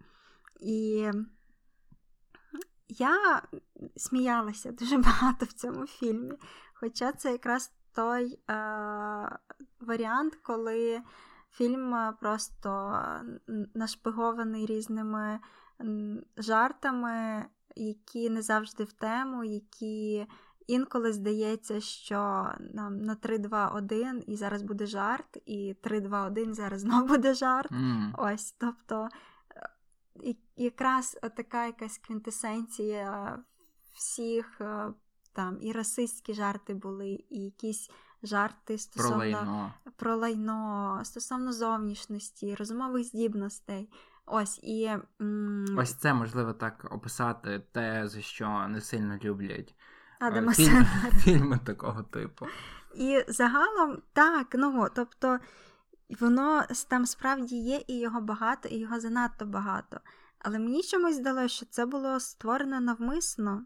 [0.60, 1.10] І
[2.88, 3.42] я
[3.96, 6.32] сміялася дуже багато в цьому фільмі.
[6.74, 8.54] Хоча це якраз той е,
[9.80, 11.02] варіант, коли
[11.50, 13.00] фільм просто
[13.74, 15.40] нашпигований різними
[16.36, 17.44] жартами,
[17.76, 20.26] які не завжди в тему, які
[20.66, 27.34] інколи здається, що нам на 3-2-1 і зараз буде жарт, і 3-2-1 зараз знову буде
[27.34, 27.72] жарт.
[27.72, 28.10] Mm.
[28.18, 29.08] Ось, тобто
[30.22, 33.38] і якраз така якась квінтесенція
[33.92, 34.92] всіх е,
[35.34, 37.90] там і расистські жарти були, і якісь
[38.22, 43.90] жарти стосовно про лайно, про лайно стосовно зовнішності, розумових здібностей.
[44.26, 44.90] Ось і
[45.20, 49.74] м- ось це можливо так описати те, за що не сильно люблять
[50.20, 50.86] е, Адама фільм,
[51.18, 52.46] фільми такого типу.
[52.94, 55.38] І загалом так, ну тобто
[56.20, 60.00] воно там справді є, і його багато, і його занадто багато.
[60.38, 63.64] Але мені чомусь здалося, що це було створено навмисно.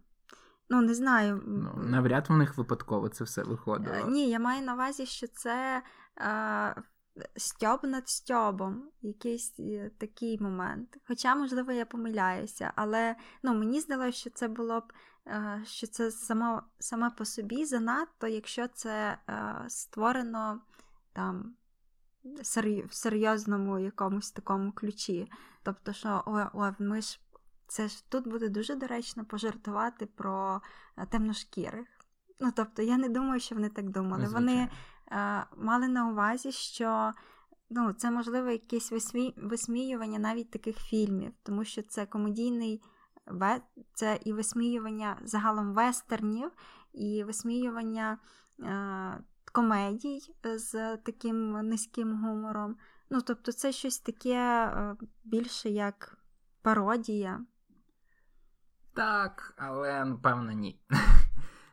[0.68, 1.42] Ну, не знаю.
[1.46, 3.96] Ну, Навряд у них випадково це все виходило.
[3.96, 5.82] Е, ні, я маю на увазі, що це
[6.18, 6.82] е,
[7.36, 10.98] стьоб над стьобом, якийсь е, такий момент.
[11.08, 14.92] Хоча, можливо, я помиляюся, але ну, мені здалося, що це було б.
[15.28, 20.60] Е, що це само, саме по собі занадто, якщо це е, створено
[21.12, 21.54] там
[22.88, 25.30] в серйозному якомусь такому ключі.
[25.62, 27.20] Тобто, що о, о, ми ж
[27.66, 30.60] це ж тут буде дуже доречно пожартувати про
[30.96, 31.86] е, темношкірих.
[32.40, 34.24] Ну, тобто, я не думаю, що вони так думали.
[34.26, 34.68] Ну, вони
[35.12, 37.12] е, мали на увазі, що
[37.70, 39.34] ну, це можливо якесь висмі...
[39.36, 42.82] висміювання навіть таких фільмів, тому що це комедійний
[43.94, 46.50] це і висміювання загалом вестернів,
[46.92, 48.18] і висміювання
[48.60, 52.76] е, комедій з таким низьким гумором.
[53.10, 56.18] Ну, тобто, це щось таке е, більше як
[56.62, 57.44] пародія.
[58.96, 60.78] Так, але напевно ні.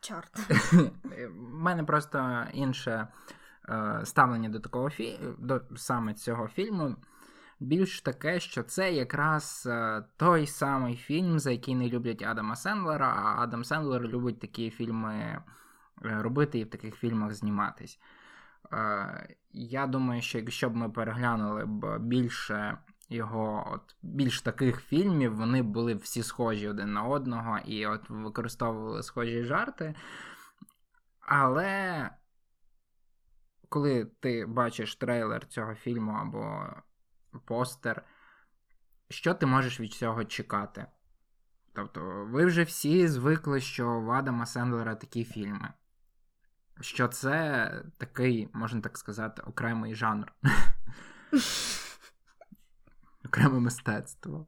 [0.01, 0.51] Чорт.
[1.53, 3.07] У мене просто інше
[3.69, 5.19] е, ставлення до такого фі...
[5.37, 6.95] до саме цього фільму.
[7.59, 13.07] Більш таке, що це якраз е, той самий фільм, за який не люблять Адама Сендлера,
[13.07, 15.41] а Адам Сендлер любить такі фільми е,
[16.01, 17.99] робити і в таких фільмах зніматись.
[18.73, 22.77] Е, я думаю, що якщо б ми переглянули б більше
[23.09, 29.03] його от більш таких фільмів, вони були всі схожі один на одного і от використовували
[29.03, 29.95] схожі жарти.
[31.19, 32.09] Але
[33.69, 36.67] коли ти бачиш трейлер цього фільму або
[37.45, 38.03] постер,
[39.09, 40.85] що ти можеш від цього чекати?
[41.73, 45.73] Тобто, ви вже всі звикли, що в Адама Сендлера такі фільми.
[46.81, 50.33] Що це такий, можна так сказати, окремий жанр.
[53.33, 54.47] окреме мистецтво.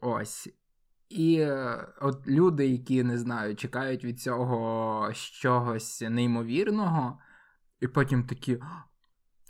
[0.00, 0.48] Ось.
[1.08, 7.18] І е, от люди, які не знаю, чекають від цього чогось неймовірного,
[7.80, 8.58] і потім такі.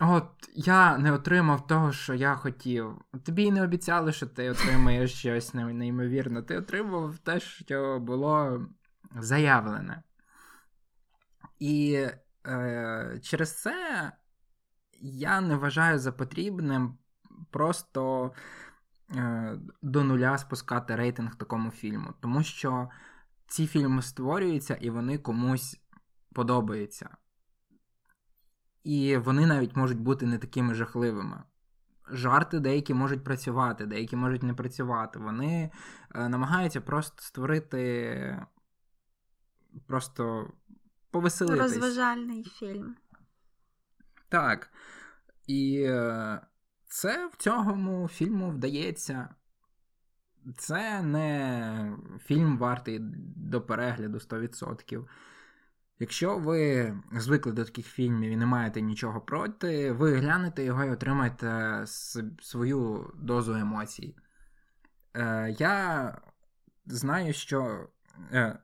[0.00, 2.98] От я не отримав того, що я хотів.
[3.24, 6.42] Тобі не обіцяли, що ти отримаєш щось неймовірне.
[6.42, 8.66] Ти отримав те, що було
[9.16, 10.02] заявлене.
[11.58, 12.06] І
[12.46, 14.12] е, через це
[15.00, 16.98] я не вважаю за потрібним
[17.50, 18.32] просто
[19.14, 22.14] е, до нуля спускати рейтинг такому фільму.
[22.20, 22.88] Тому що
[23.46, 25.80] ці фільми створюються і вони комусь
[26.32, 27.16] подобаються.
[28.84, 31.42] І вони навіть можуть бути не такими жахливими.
[32.10, 35.18] Жарти деякі можуть працювати, деякі можуть не працювати.
[35.18, 35.70] Вони
[36.14, 38.46] е, намагаються просто створити
[39.86, 40.52] просто
[41.10, 41.60] повеселитись.
[41.60, 42.96] Розважальний фільм.
[44.28, 44.70] Так.
[45.46, 46.40] І е,
[46.96, 49.28] це в цьому фільму вдається.
[50.56, 52.98] Це не фільм вартий
[53.36, 55.04] до перегляду 100%.
[55.98, 60.90] Якщо ви звикли до таких фільмів і не маєте нічого проти, ви глянете його і
[60.90, 61.82] отримаєте
[62.40, 64.16] свою дозу емоцій.
[65.14, 66.18] Е, Я
[66.86, 67.88] знаю, що
[68.32, 68.58] е,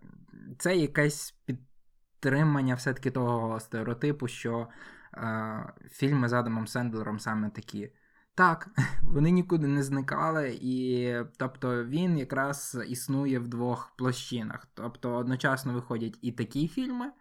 [0.59, 4.69] це якесь підтримання все-таки того стереотипу, що
[5.15, 7.93] е, фільми з Адамом Сендлером саме такі.
[8.35, 8.69] Так,
[9.03, 14.67] вони нікуди не зникали, і тобто він якраз існує в двох площинах.
[14.75, 17.13] Тобто одночасно виходять і такі фільми,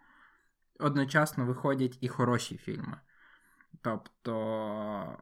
[0.78, 3.00] одночасно виходять і хороші фільми.
[3.82, 5.18] Тобто.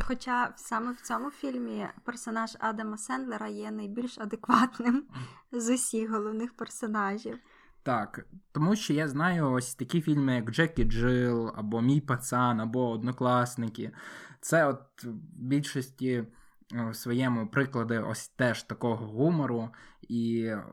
[0.00, 5.04] Хоча саме в цьому фільмі персонаж Адама Сендлера є найбільш адекватним
[5.52, 7.38] з усіх головних персонажів.
[7.86, 12.90] Так, тому що я знаю ось такі фільми, як Джекі Джил, або Мій пацан, або
[12.90, 13.92] Однокласники.
[14.40, 19.70] Це от в більшості е, в своєму приклади ось теж такого гумору,
[20.00, 20.64] і е,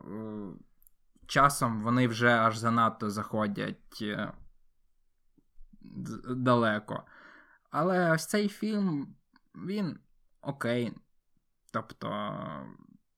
[1.26, 4.32] часом вони вже аж занадто заходять е,
[6.36, 7.02] далеко.
[7.70, 9.14] Але ось цей фільм,
[9.54, 9.98] він
[10.40, 10.92] окей.
[11.72, 12.08] Тобто,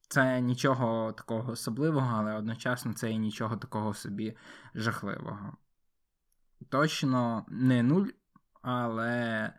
[0.07, 4.37] це нічого такого особливого, але одночасно це і нічого такого собі
[4.75, 5.57] жахливого.
[6.69, 8.07] Точно не нуль,
[8.61, 9.53] але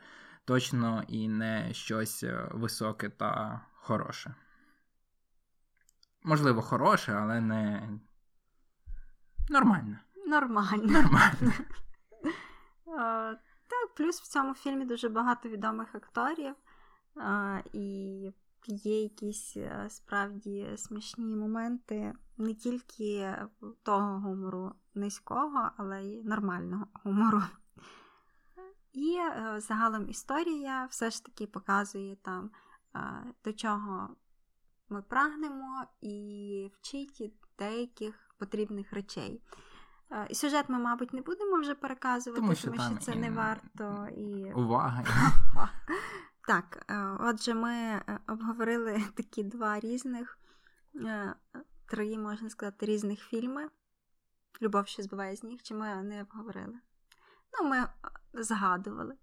[0.45, 4.35] точно і не щось е, високе та хороше.
[6.23, 7.89] Можливо, хороше, але не
[9.49, 9.99] нормально.
[10.27, 10.89] Нормально.
[10.91, 11.53] Нормально.
[13.71, 16.55] Так, плюс в цьому фільмі дуже багато відомих акторів,
[17.73, 18.33] і
[18.69, 23.37] є якісь е, справді смішні моменти не тільки
[23.83, 27.43] того гумору низького, але й нормального гумору.
[28.93, 32.51] І е, загалом історія все ж таки показує там,
[32.95, 33.01] е,
[33.45, 34.17] до чого
[34.89, 39.43] ми прагнемо, і вчить деяких потрібних речей.
[40.31, 43.19] І сюжет ми, мабуть, не будемо вже переказувати, тому що, тому що це і...
[43.19, 44.53] не варто і.
[44.53, 45.05] Уваги.
[46.49, 46.85] Так,
[47.21, 50.39] отже, ми обговорили такі два різних,
[51.87, 53.69] три, можна сказати, різних фільми.
[54.63, 56.79] Любов, що збиває з ніг, чи ми не обговорили?
[57.53, 57.89] Ну, ми
[58.33, 59.15] згадували.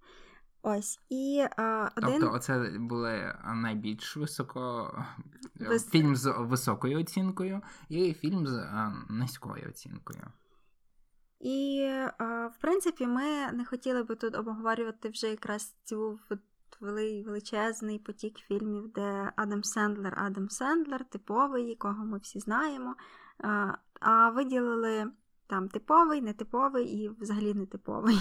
[0.61, 2.19] Ось, і а, один...
[2.19, 4.91] Тобто, оце були найбільш високо
[5.55, 5.89] Вис...
[5.89, 8.67] фільм з високою оцінкою і фільм з
[9.09, 10.27] низькою оцінкою.
[11.39, 16.19] І, а, в принципі, ми не хотіли би тут обговорювати вже якраз цю
[16.81, 22.95] величезний потік фільмів, де Адам Сендлер, Адам Сендлер, типовий, якого ми всі знаємо.
[23.39, 25.11] А, а виділили
[25.47, 28.17] там типовий, нетиповий і взагалі нетиповий.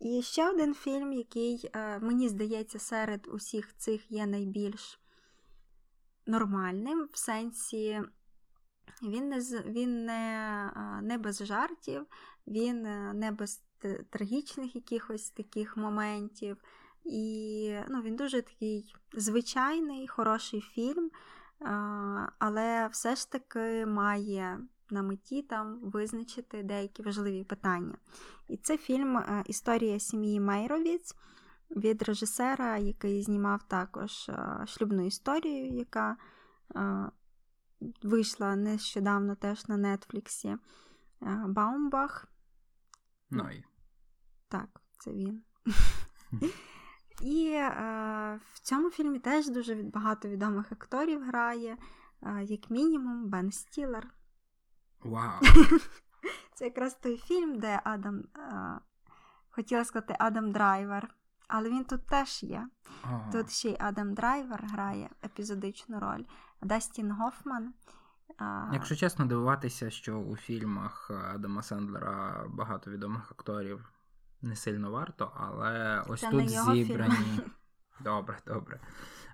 [0.00, 5.00] І ще один фільм, який, е, мені здається, серед усіх цих є найбільш
[6.26, 8.02] нормальним, в сенсі
[9.02, 12.06] він не він не, е, не без жартів,
[12.46, 13.62] він е, не без
[14.10, 16.56] трагічних якихось таких моментів.
[17.04, 21.10] І ну, він дуже такий звичайний, хороший фільм,
[22.38, 24.58] але все ж таки має
[24.90, 27.98] на меті там визначити деякі важливі питання.
[28.48, 31.16] І це фільм е, Історія сім'ї Мейровіц
[31.70, 36.16] від режисера, який знімав також е, шлюбну історію, яка
[36.76, 37.10] е,
[38.02, 40.56] вийшла нещодавно теж на Нетфліксі.
[41.46, 42.28] Баумбах.
[43.30, 43.48] Ну,
[44.48, 45.42] Так, це він.
[47.24, 51.76] І е, в цьому фільмі теж дуже багато відомих акторів грає,
[52.22, 54.06] е, як мінімум, Бен Стілер.
[55.00, 55.40] Вау!
[56.54, 58.78] Це якраз той фільм, де Адам а,
[59.50, 61.14] хотіла сказати Адам Драйвер,
[61.48, 62.68] але він тут теж є.
[63.02, 63.30] Ага.
[63.32, 66.24] Тут ще й Адам Драйвер грає епізодичну роль.
[66.62, 67.74] Дастін Гофман.
[68.72, 73.93] Якщо чесно, дивуватися, що у фільмах Адама Сендлера багато відомих акторів
[74.44, 77.14] не сильно варто, але ось Це тут зібрані.
[77.14, 77.50] Фільм.
[78.00, 78.80] Добре, добре.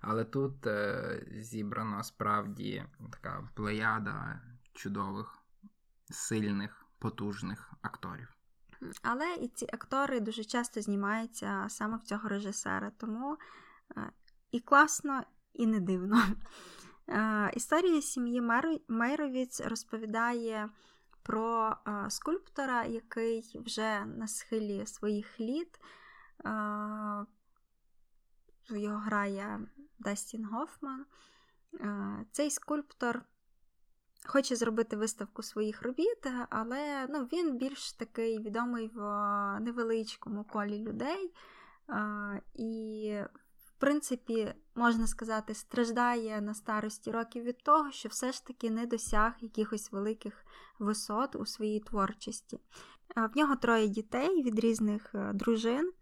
[0.00, 4.40] Але тут е, зібрана справді така плеяда
[4.72, 5.38] чудових
[6.10, 8.36] сильних, потужних акторів.
[9.02, 13.38] Але і ці актори дуже часто знімаються саме в цього режисера, тому
[13.96, 14.10] е,
[14.50, 16.22] і класно, і не дивно.
[17.08, 18.42] Е, історія сім'ї
[18.88, 20.68] Мейровіць розповідає
[21.22, 25.80] про е, скульптора, який вже на схилі своїх літ.
[28.70, 29.60] Його грає
[29.98, 31.06] Дастін Гофман.
[32.32, 33.24] Цей скульптор
[34.26, 39.00] Хоче зробити виставку своїх робіт, але ну, він більш такий відомий в
[39.60, 41.34] невеличкому колі людей.
[42.54, 43.14] І,
[43.66, 48.86] в принципі, можна сказати, страждає на старості років від того, що все ж таки не
[48.86, 50.44] досяг якихось великих
[50.78, 52.60] висот у своїй творчості.
[53.16, 55.92] В нього троє дітей від різних е, дружин,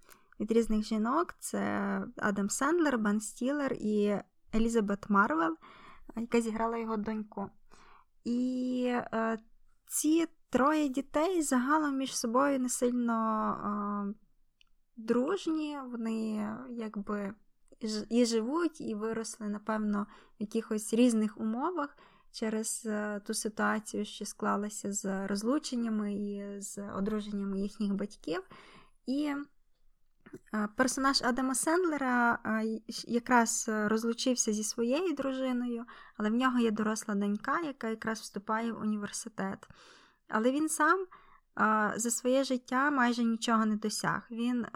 [0.40, 1.60] від різних жінок: це
[2.16, 4.16] Адам Сендлер, Бен Стілер і
[4.54, 5.56] Елізабет Марвел,
[6.16, 7.50] яка зіграла його доньку.
[8.24, 9.38] І е,
[9.86, 14.14] ці троє дітей загалом між собою не сильно
[14.96, 17.34] дружні, вони якби
[18.08, 20.06] і живуть, і виросли, напевно,
[20.40, 21.96] в якихось різних умовах
[22.32, 28.42] через е, ту ситуацію, що склалася з розлученнями і з одруженнями їхніх батьків.
[29.06, 29.34] І
[30.54, 35.84] е, персонаж Адама Сендлера е, якраз розлучився зі своєю дружиною,
[36.16, 39.68] але в нього є доросла донька, яка якраз вступає в університет.
[40.28, 41.06] Але він сам
[41.96, 44.22] за своє життя майже нічого не досяг.
[44.30, 44.66] Він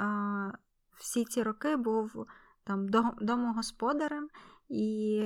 [0.98, 2.26] всі ці роки був
[2.64, 2.88] там
[3.20, 4.28] домогосподарем,
[4.68, 5.22] і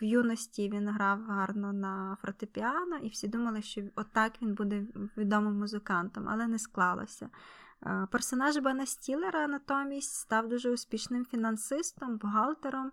[0.00, 5.58] в юності він грав гарно на фортепіано, і всі думали, що отак він буде відомим
[5.58, 7.30] музикантом, але не склалося.
[8.10, 12.92] Персонаж Бена Стілера натомість став дуже успішним фінансистом, бухгалтером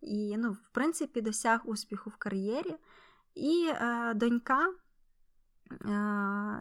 [0.00, 2.76] і, ну, в принципі, досяг успіху в кар'єрі.
[3.34, 4.74] І е, донька, е,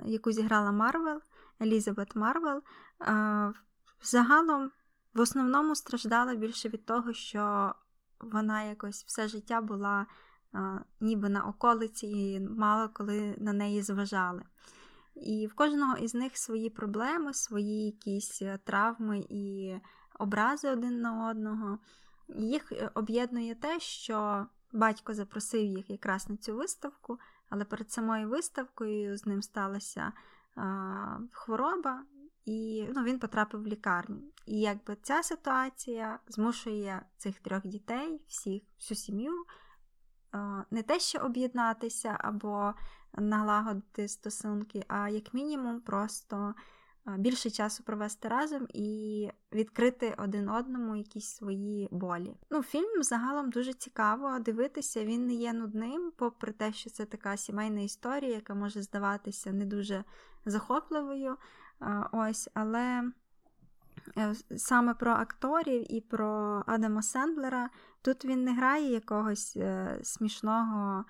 [0.05, 1.21] яку зіграла Марвел,
[1.61, 2.61] Елізабет Марвел,
[3.01, 3.53] е,
[4.01, 4.71] загалом
[5.15, 7.75] в основному страждала більше від того, що
[8.19, 10.05] вона якось все життя була
[10.53, 14.43] а, ніби на околиці і мало коли на неї зважали.
[15.15, 19.75] І в кожного із них свої проблеми, свої якісь е, травми і
[20.19, 21.79] образи один на одного.
[22.27, 28.29] Їх е, об'єднує те, що батько запросив їх якраз на цю виставку, але перед самою
[28.29, 30.13] виставкою з ним сталася
[30.55, 32.03] а, хвороба,
[32.45, 34.21] і ну, він потрапив в лікарню.
[34.45, 39.45] І якби ця ситуація змушує цих трьох дітей, всіх, всю сім'ю,
[40.71, 42.73] не те, що об'єднатися або
[43.13, 46.55] налагодити стосунки, а як мінімум просто
[47.17, 52.35] більше часу провести разом і відкрити один одному якісь свої болі.
[52.51, 57.37] Ну, Фільм загалом дуже цікаво дивитися, він не є нудним, попри те, що це така
[57.37, 60.03] сімейна історія, яка може здаватися не дуже
[60.45, 61.37] захопливою.
[62.11, 63.11] Ось, Але
[64.17, 67.69] е, саме про акторів і про Адама Сендлера
[68.01, 71.05] тут він не грає якогось е, смішного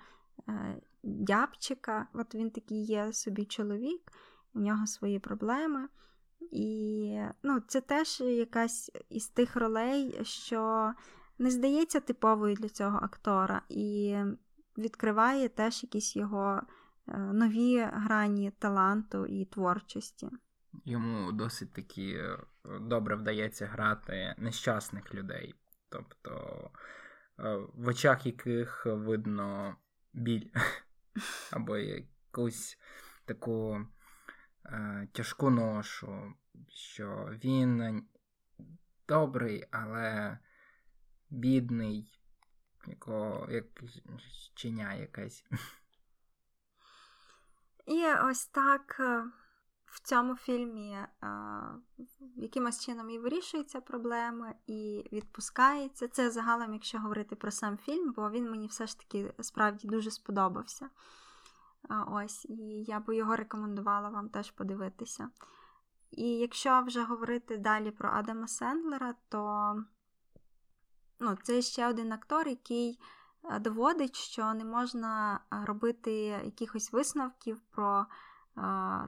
[0.48, 2.06] е, дябчика.
[2.12, 4.12] От він такий є собі чоловік,
[4.54, 5.88] у нього свої проблеми.
[6.52, 10.92] І ну, це теж якась із тих ролей, що
[11.38, 14.16] не здається типовою для цього актора, і
[14.78, 16.60] відкриває теж якісь його
[17.32, 20.30] нові грані таланту і творчості
[20.84, 22.38] йому досить таки е,
[22.80, 25.54] добре вдається грати нещасних людей.
[25.88, 26.70] Тобто,
[27.38, 29.76] е, в очах яких видно
[30.12, 30.50] біль,
[31.50, 32.78] або якусь
[33.24, 33.86] таку
[34.64, 36.34] е, тяжку ношу,
[36.68, 38.02] що він
[39.08, 40.38] добрий, але
[41.30, 42.20] бідний,
[42.86, 43.64] якого як
[44.54, 45.44] чиня якась.
[47.86, 49.00] І ось так
[49.86, 51.60] в цьому фільмі а,
[52.36, 56.08] якимось чином і вирішуються проблеми, і відпускається.
[56.08, 60.10] Це загалом, якщо говорити про сам фільм, бо він мені все ж таки справді дуже
[60.10, 60.90] сподобався.
[61.88, 65.30] А, ось, І я би його рекомендувала вам теж подивитися.
[66.10, 69.74] І якщо вже говорити далі про Адама Сендлера, то
[71.20, 73.00] ну, це ще один актор, який
[73.60, 76.12] доводить, що не можна робити
[76.44, 78.06] якихось висновків про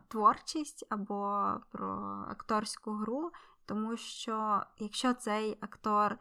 [0.09, 3.31] творчість або про акторську гру,
[3.67, 6.17] тому що якщо цей актор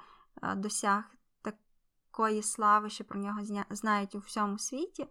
[0.55, 1.03] досяг
[1.41, 5.07] такої слави, що про нього знають у всьому світі,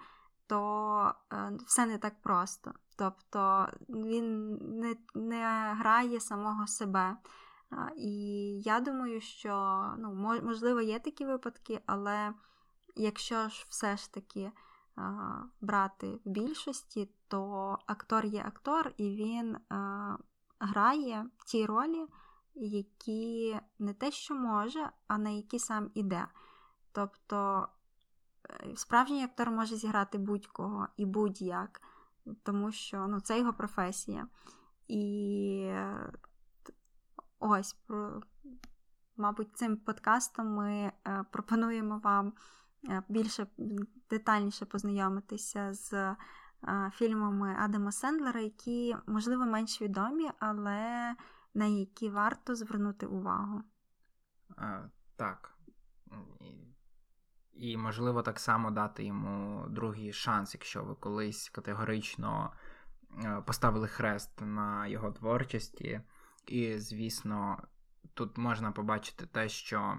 [0.46, 2.72] то е, все не так просто.
[2.96, 7.16] Тобто він не, не грає самого себе.
[7.96, 8.12] І
[8.64, 12.32] я думаю, що ну, можливо є такі випадки, але
[12.96, 14.52] якщо ж все ж таки
[15.60, 19.56] брати в більшості, то актор є актор, і він
[20.60, 22.06] грає ті ролі,
[22.54, 26.26] які не те, що може, а на які сам іде.
[26.92, 27.68] Тобто
[28.50, 31.82] е, справжній актор може зіграти будь-кого і будь-як,
[32.42, 34.26] тому що ну, це його професія.
[34.88, 36.12] І е,
[37.38, 37.76] ось,
[39.16, 42.32] мабуть, цим подкастом ми е, пропонуємо вам
[42.88, 43.46] Е, більше
[44.10, 46.16] детальніше познайомитися з е,
[46.92, 51.14] фільмами Адама Сендлера, які, можливо, менш відомі, але
[51.54, 53.62] на які варто звернути увагу.
[54.56, 54.80] А,
[55.16, 55.52] Так.
[57.52, 62.52] І, можливо, так само дати йому другий шанс, якщо ви колись категорично
[63.24, 66.00] е, поставили хрест на його творчості.
[66.46, 67.62] І, звісно,
[68.14, 69.98] тут можна побачити те, що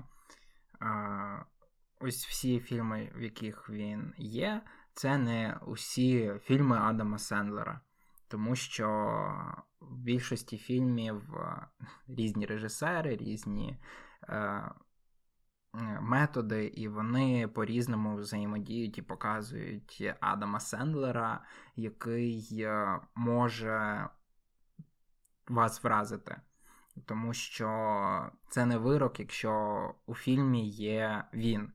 [1.99, 4.61] ось всі фільми, в яких він є,
[4.97, 7.79] це не усі фільми Адама Сендлера,
[8.27, 8.87] тому що
[9.79, 11.67] в більшості фільмів е,
[12.07, 13.77] різні режисери, різні
[14.29, 14.71] е,
[16.01, 21.43] методи, і вони по-різному взаємодіють і показують Адама Сендлера,
[21.75, 24.09] який е, може
[25.47, 26.41] вас вразити.
[27.05, 31.71] Тому що це не вирок, якщо у фільмі є він.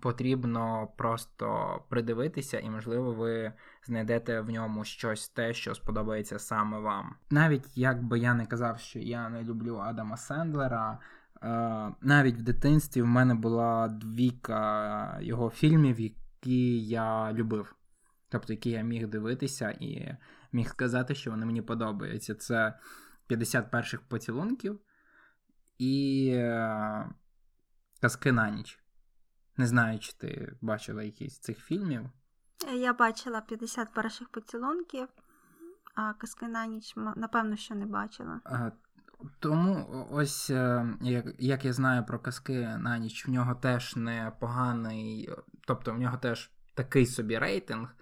[0.00, 3.52] Потрібно просто придивитися, і, можливо, ви
[3.86, 7.14] знайдете в ньому щось те, що сподобається саме вам.
[7.30, 10.98] Навіть як би я не казав, що я не люблю Адама Сендлера.
[11.42, 17.74] Е, навіть в дитинстві в мене була двійка його фільмів, які я любив.
[18.28, 20.16] Тобто, які я міг дивитися і
[20.52, 22.34] міг сказати, що вони мені подобаються.
[22.34, 22.78] Це
[23.26, 24.80] 50 перших поцілунків
[25.78, 27.10] і е,
[28.00, 28.79] Казки на ніч.
[29.60, 32.10] Не знаю, чи ти бачила якийсь з цих фільмів.
[32.74, 35.08] Я бачила 50 перших поцілунків,
[35.94, 38.40] а казки на ніч, напевно, що не бачила.
[38.44, 38.70] А,
[39.40, 45.30] тому ось е, як як я знаю про казки на ніч, в нього теж непоганий,
[45.66, 47.94] тобто в нього теж такий собі рейтинг,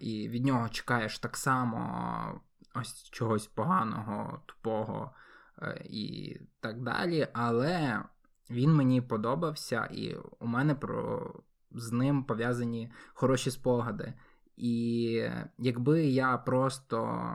[0.00, 2.40] і від нього чекаєш так само
[2.74, 5.14] ось чогось поганого, тупого
[5.62, 7.28] е, і так далі.
[7.32, 8.02] Але
[8.50, 11.26] він мені подобався, і у мене про
[11.70, 14.14] з ним пов'язані хороші спогади.
[14.56, 15.24] І
[15.58, 17.30] якби я просто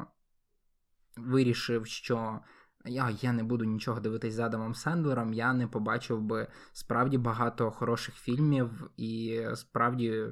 [1.18, 2.40] вирішив, що
[2.86, 7.72] я я не буду нічого дивитись з Адамом Сендлером, я не побачив би справді багато
[7.72, 10.26] хороших фільмів і справді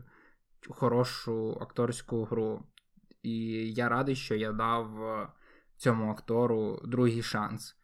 [0.70, 2.64] хорошу акторську гру.
[3.24, 3.34] І
[3.74, 4.88] я радий, що я дав
[5.78, 7.78] цьому актору другий шанс.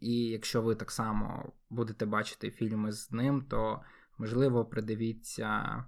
[0.00, 3.82] І якщо ви так само будете бачити фільми з ним, то
[4.18, 5.84] можливо придивіться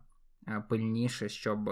[0.49, 1.71] е, пильніше, щоб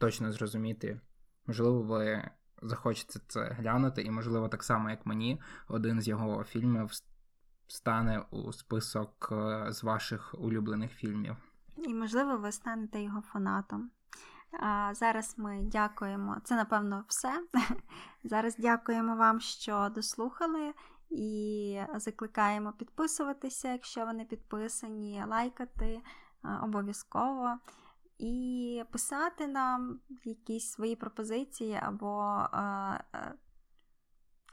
[0.00, 1.00] точно зрозуміти,
[1.46, 2.30] можливо, ви
[2.62, 6.90] захочете це глянути, і, можливо, так само, як мені, один з його фільмів
[7.66, 11.36] стане у список е, з ваших улюблених фільмів.
[11.76, 13.90] І, можливо, ви станете його фанатом.
[14.60, 16.36] А Зараз ми дякуємо.
[16.44, 17.42] Це, напевно, все.
[18.24, 20.74] Зараз дякуємо вам, що дослухали,
[21.10, 26.00] і закликаємо підписуватися, якщо ви не підписані, лайкати
[26.62, 27.58] обов'язково.
[28.18, 33.34] І писати нам якісь свої пропозиції або е,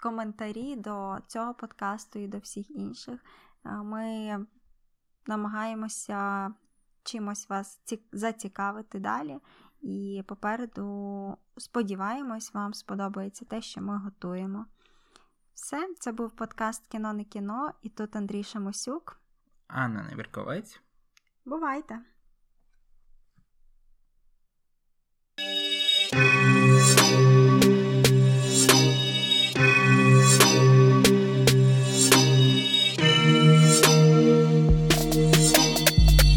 [0.02, 3.20] коментарі до цього подкасту і до всіх інших.
[3.64, 4.38] Ми
[5.28, 6.52] намагаємося
[7.04, 7.82] чимось вас
[8.12, 9.40] зацікавити далі.
[9.82, 14.66] І попереду, сподіваємось, вам сподобається те, що ми готуємо.
[15.54, 19.22] Все, це був подкаст Кіно не кіно, і тут Андрій Шамосюк.
[19.68, 20.82] Анна Невірковець.
[21.46, 22.00] Бувайте!
[26.12, 27.29] Thank you.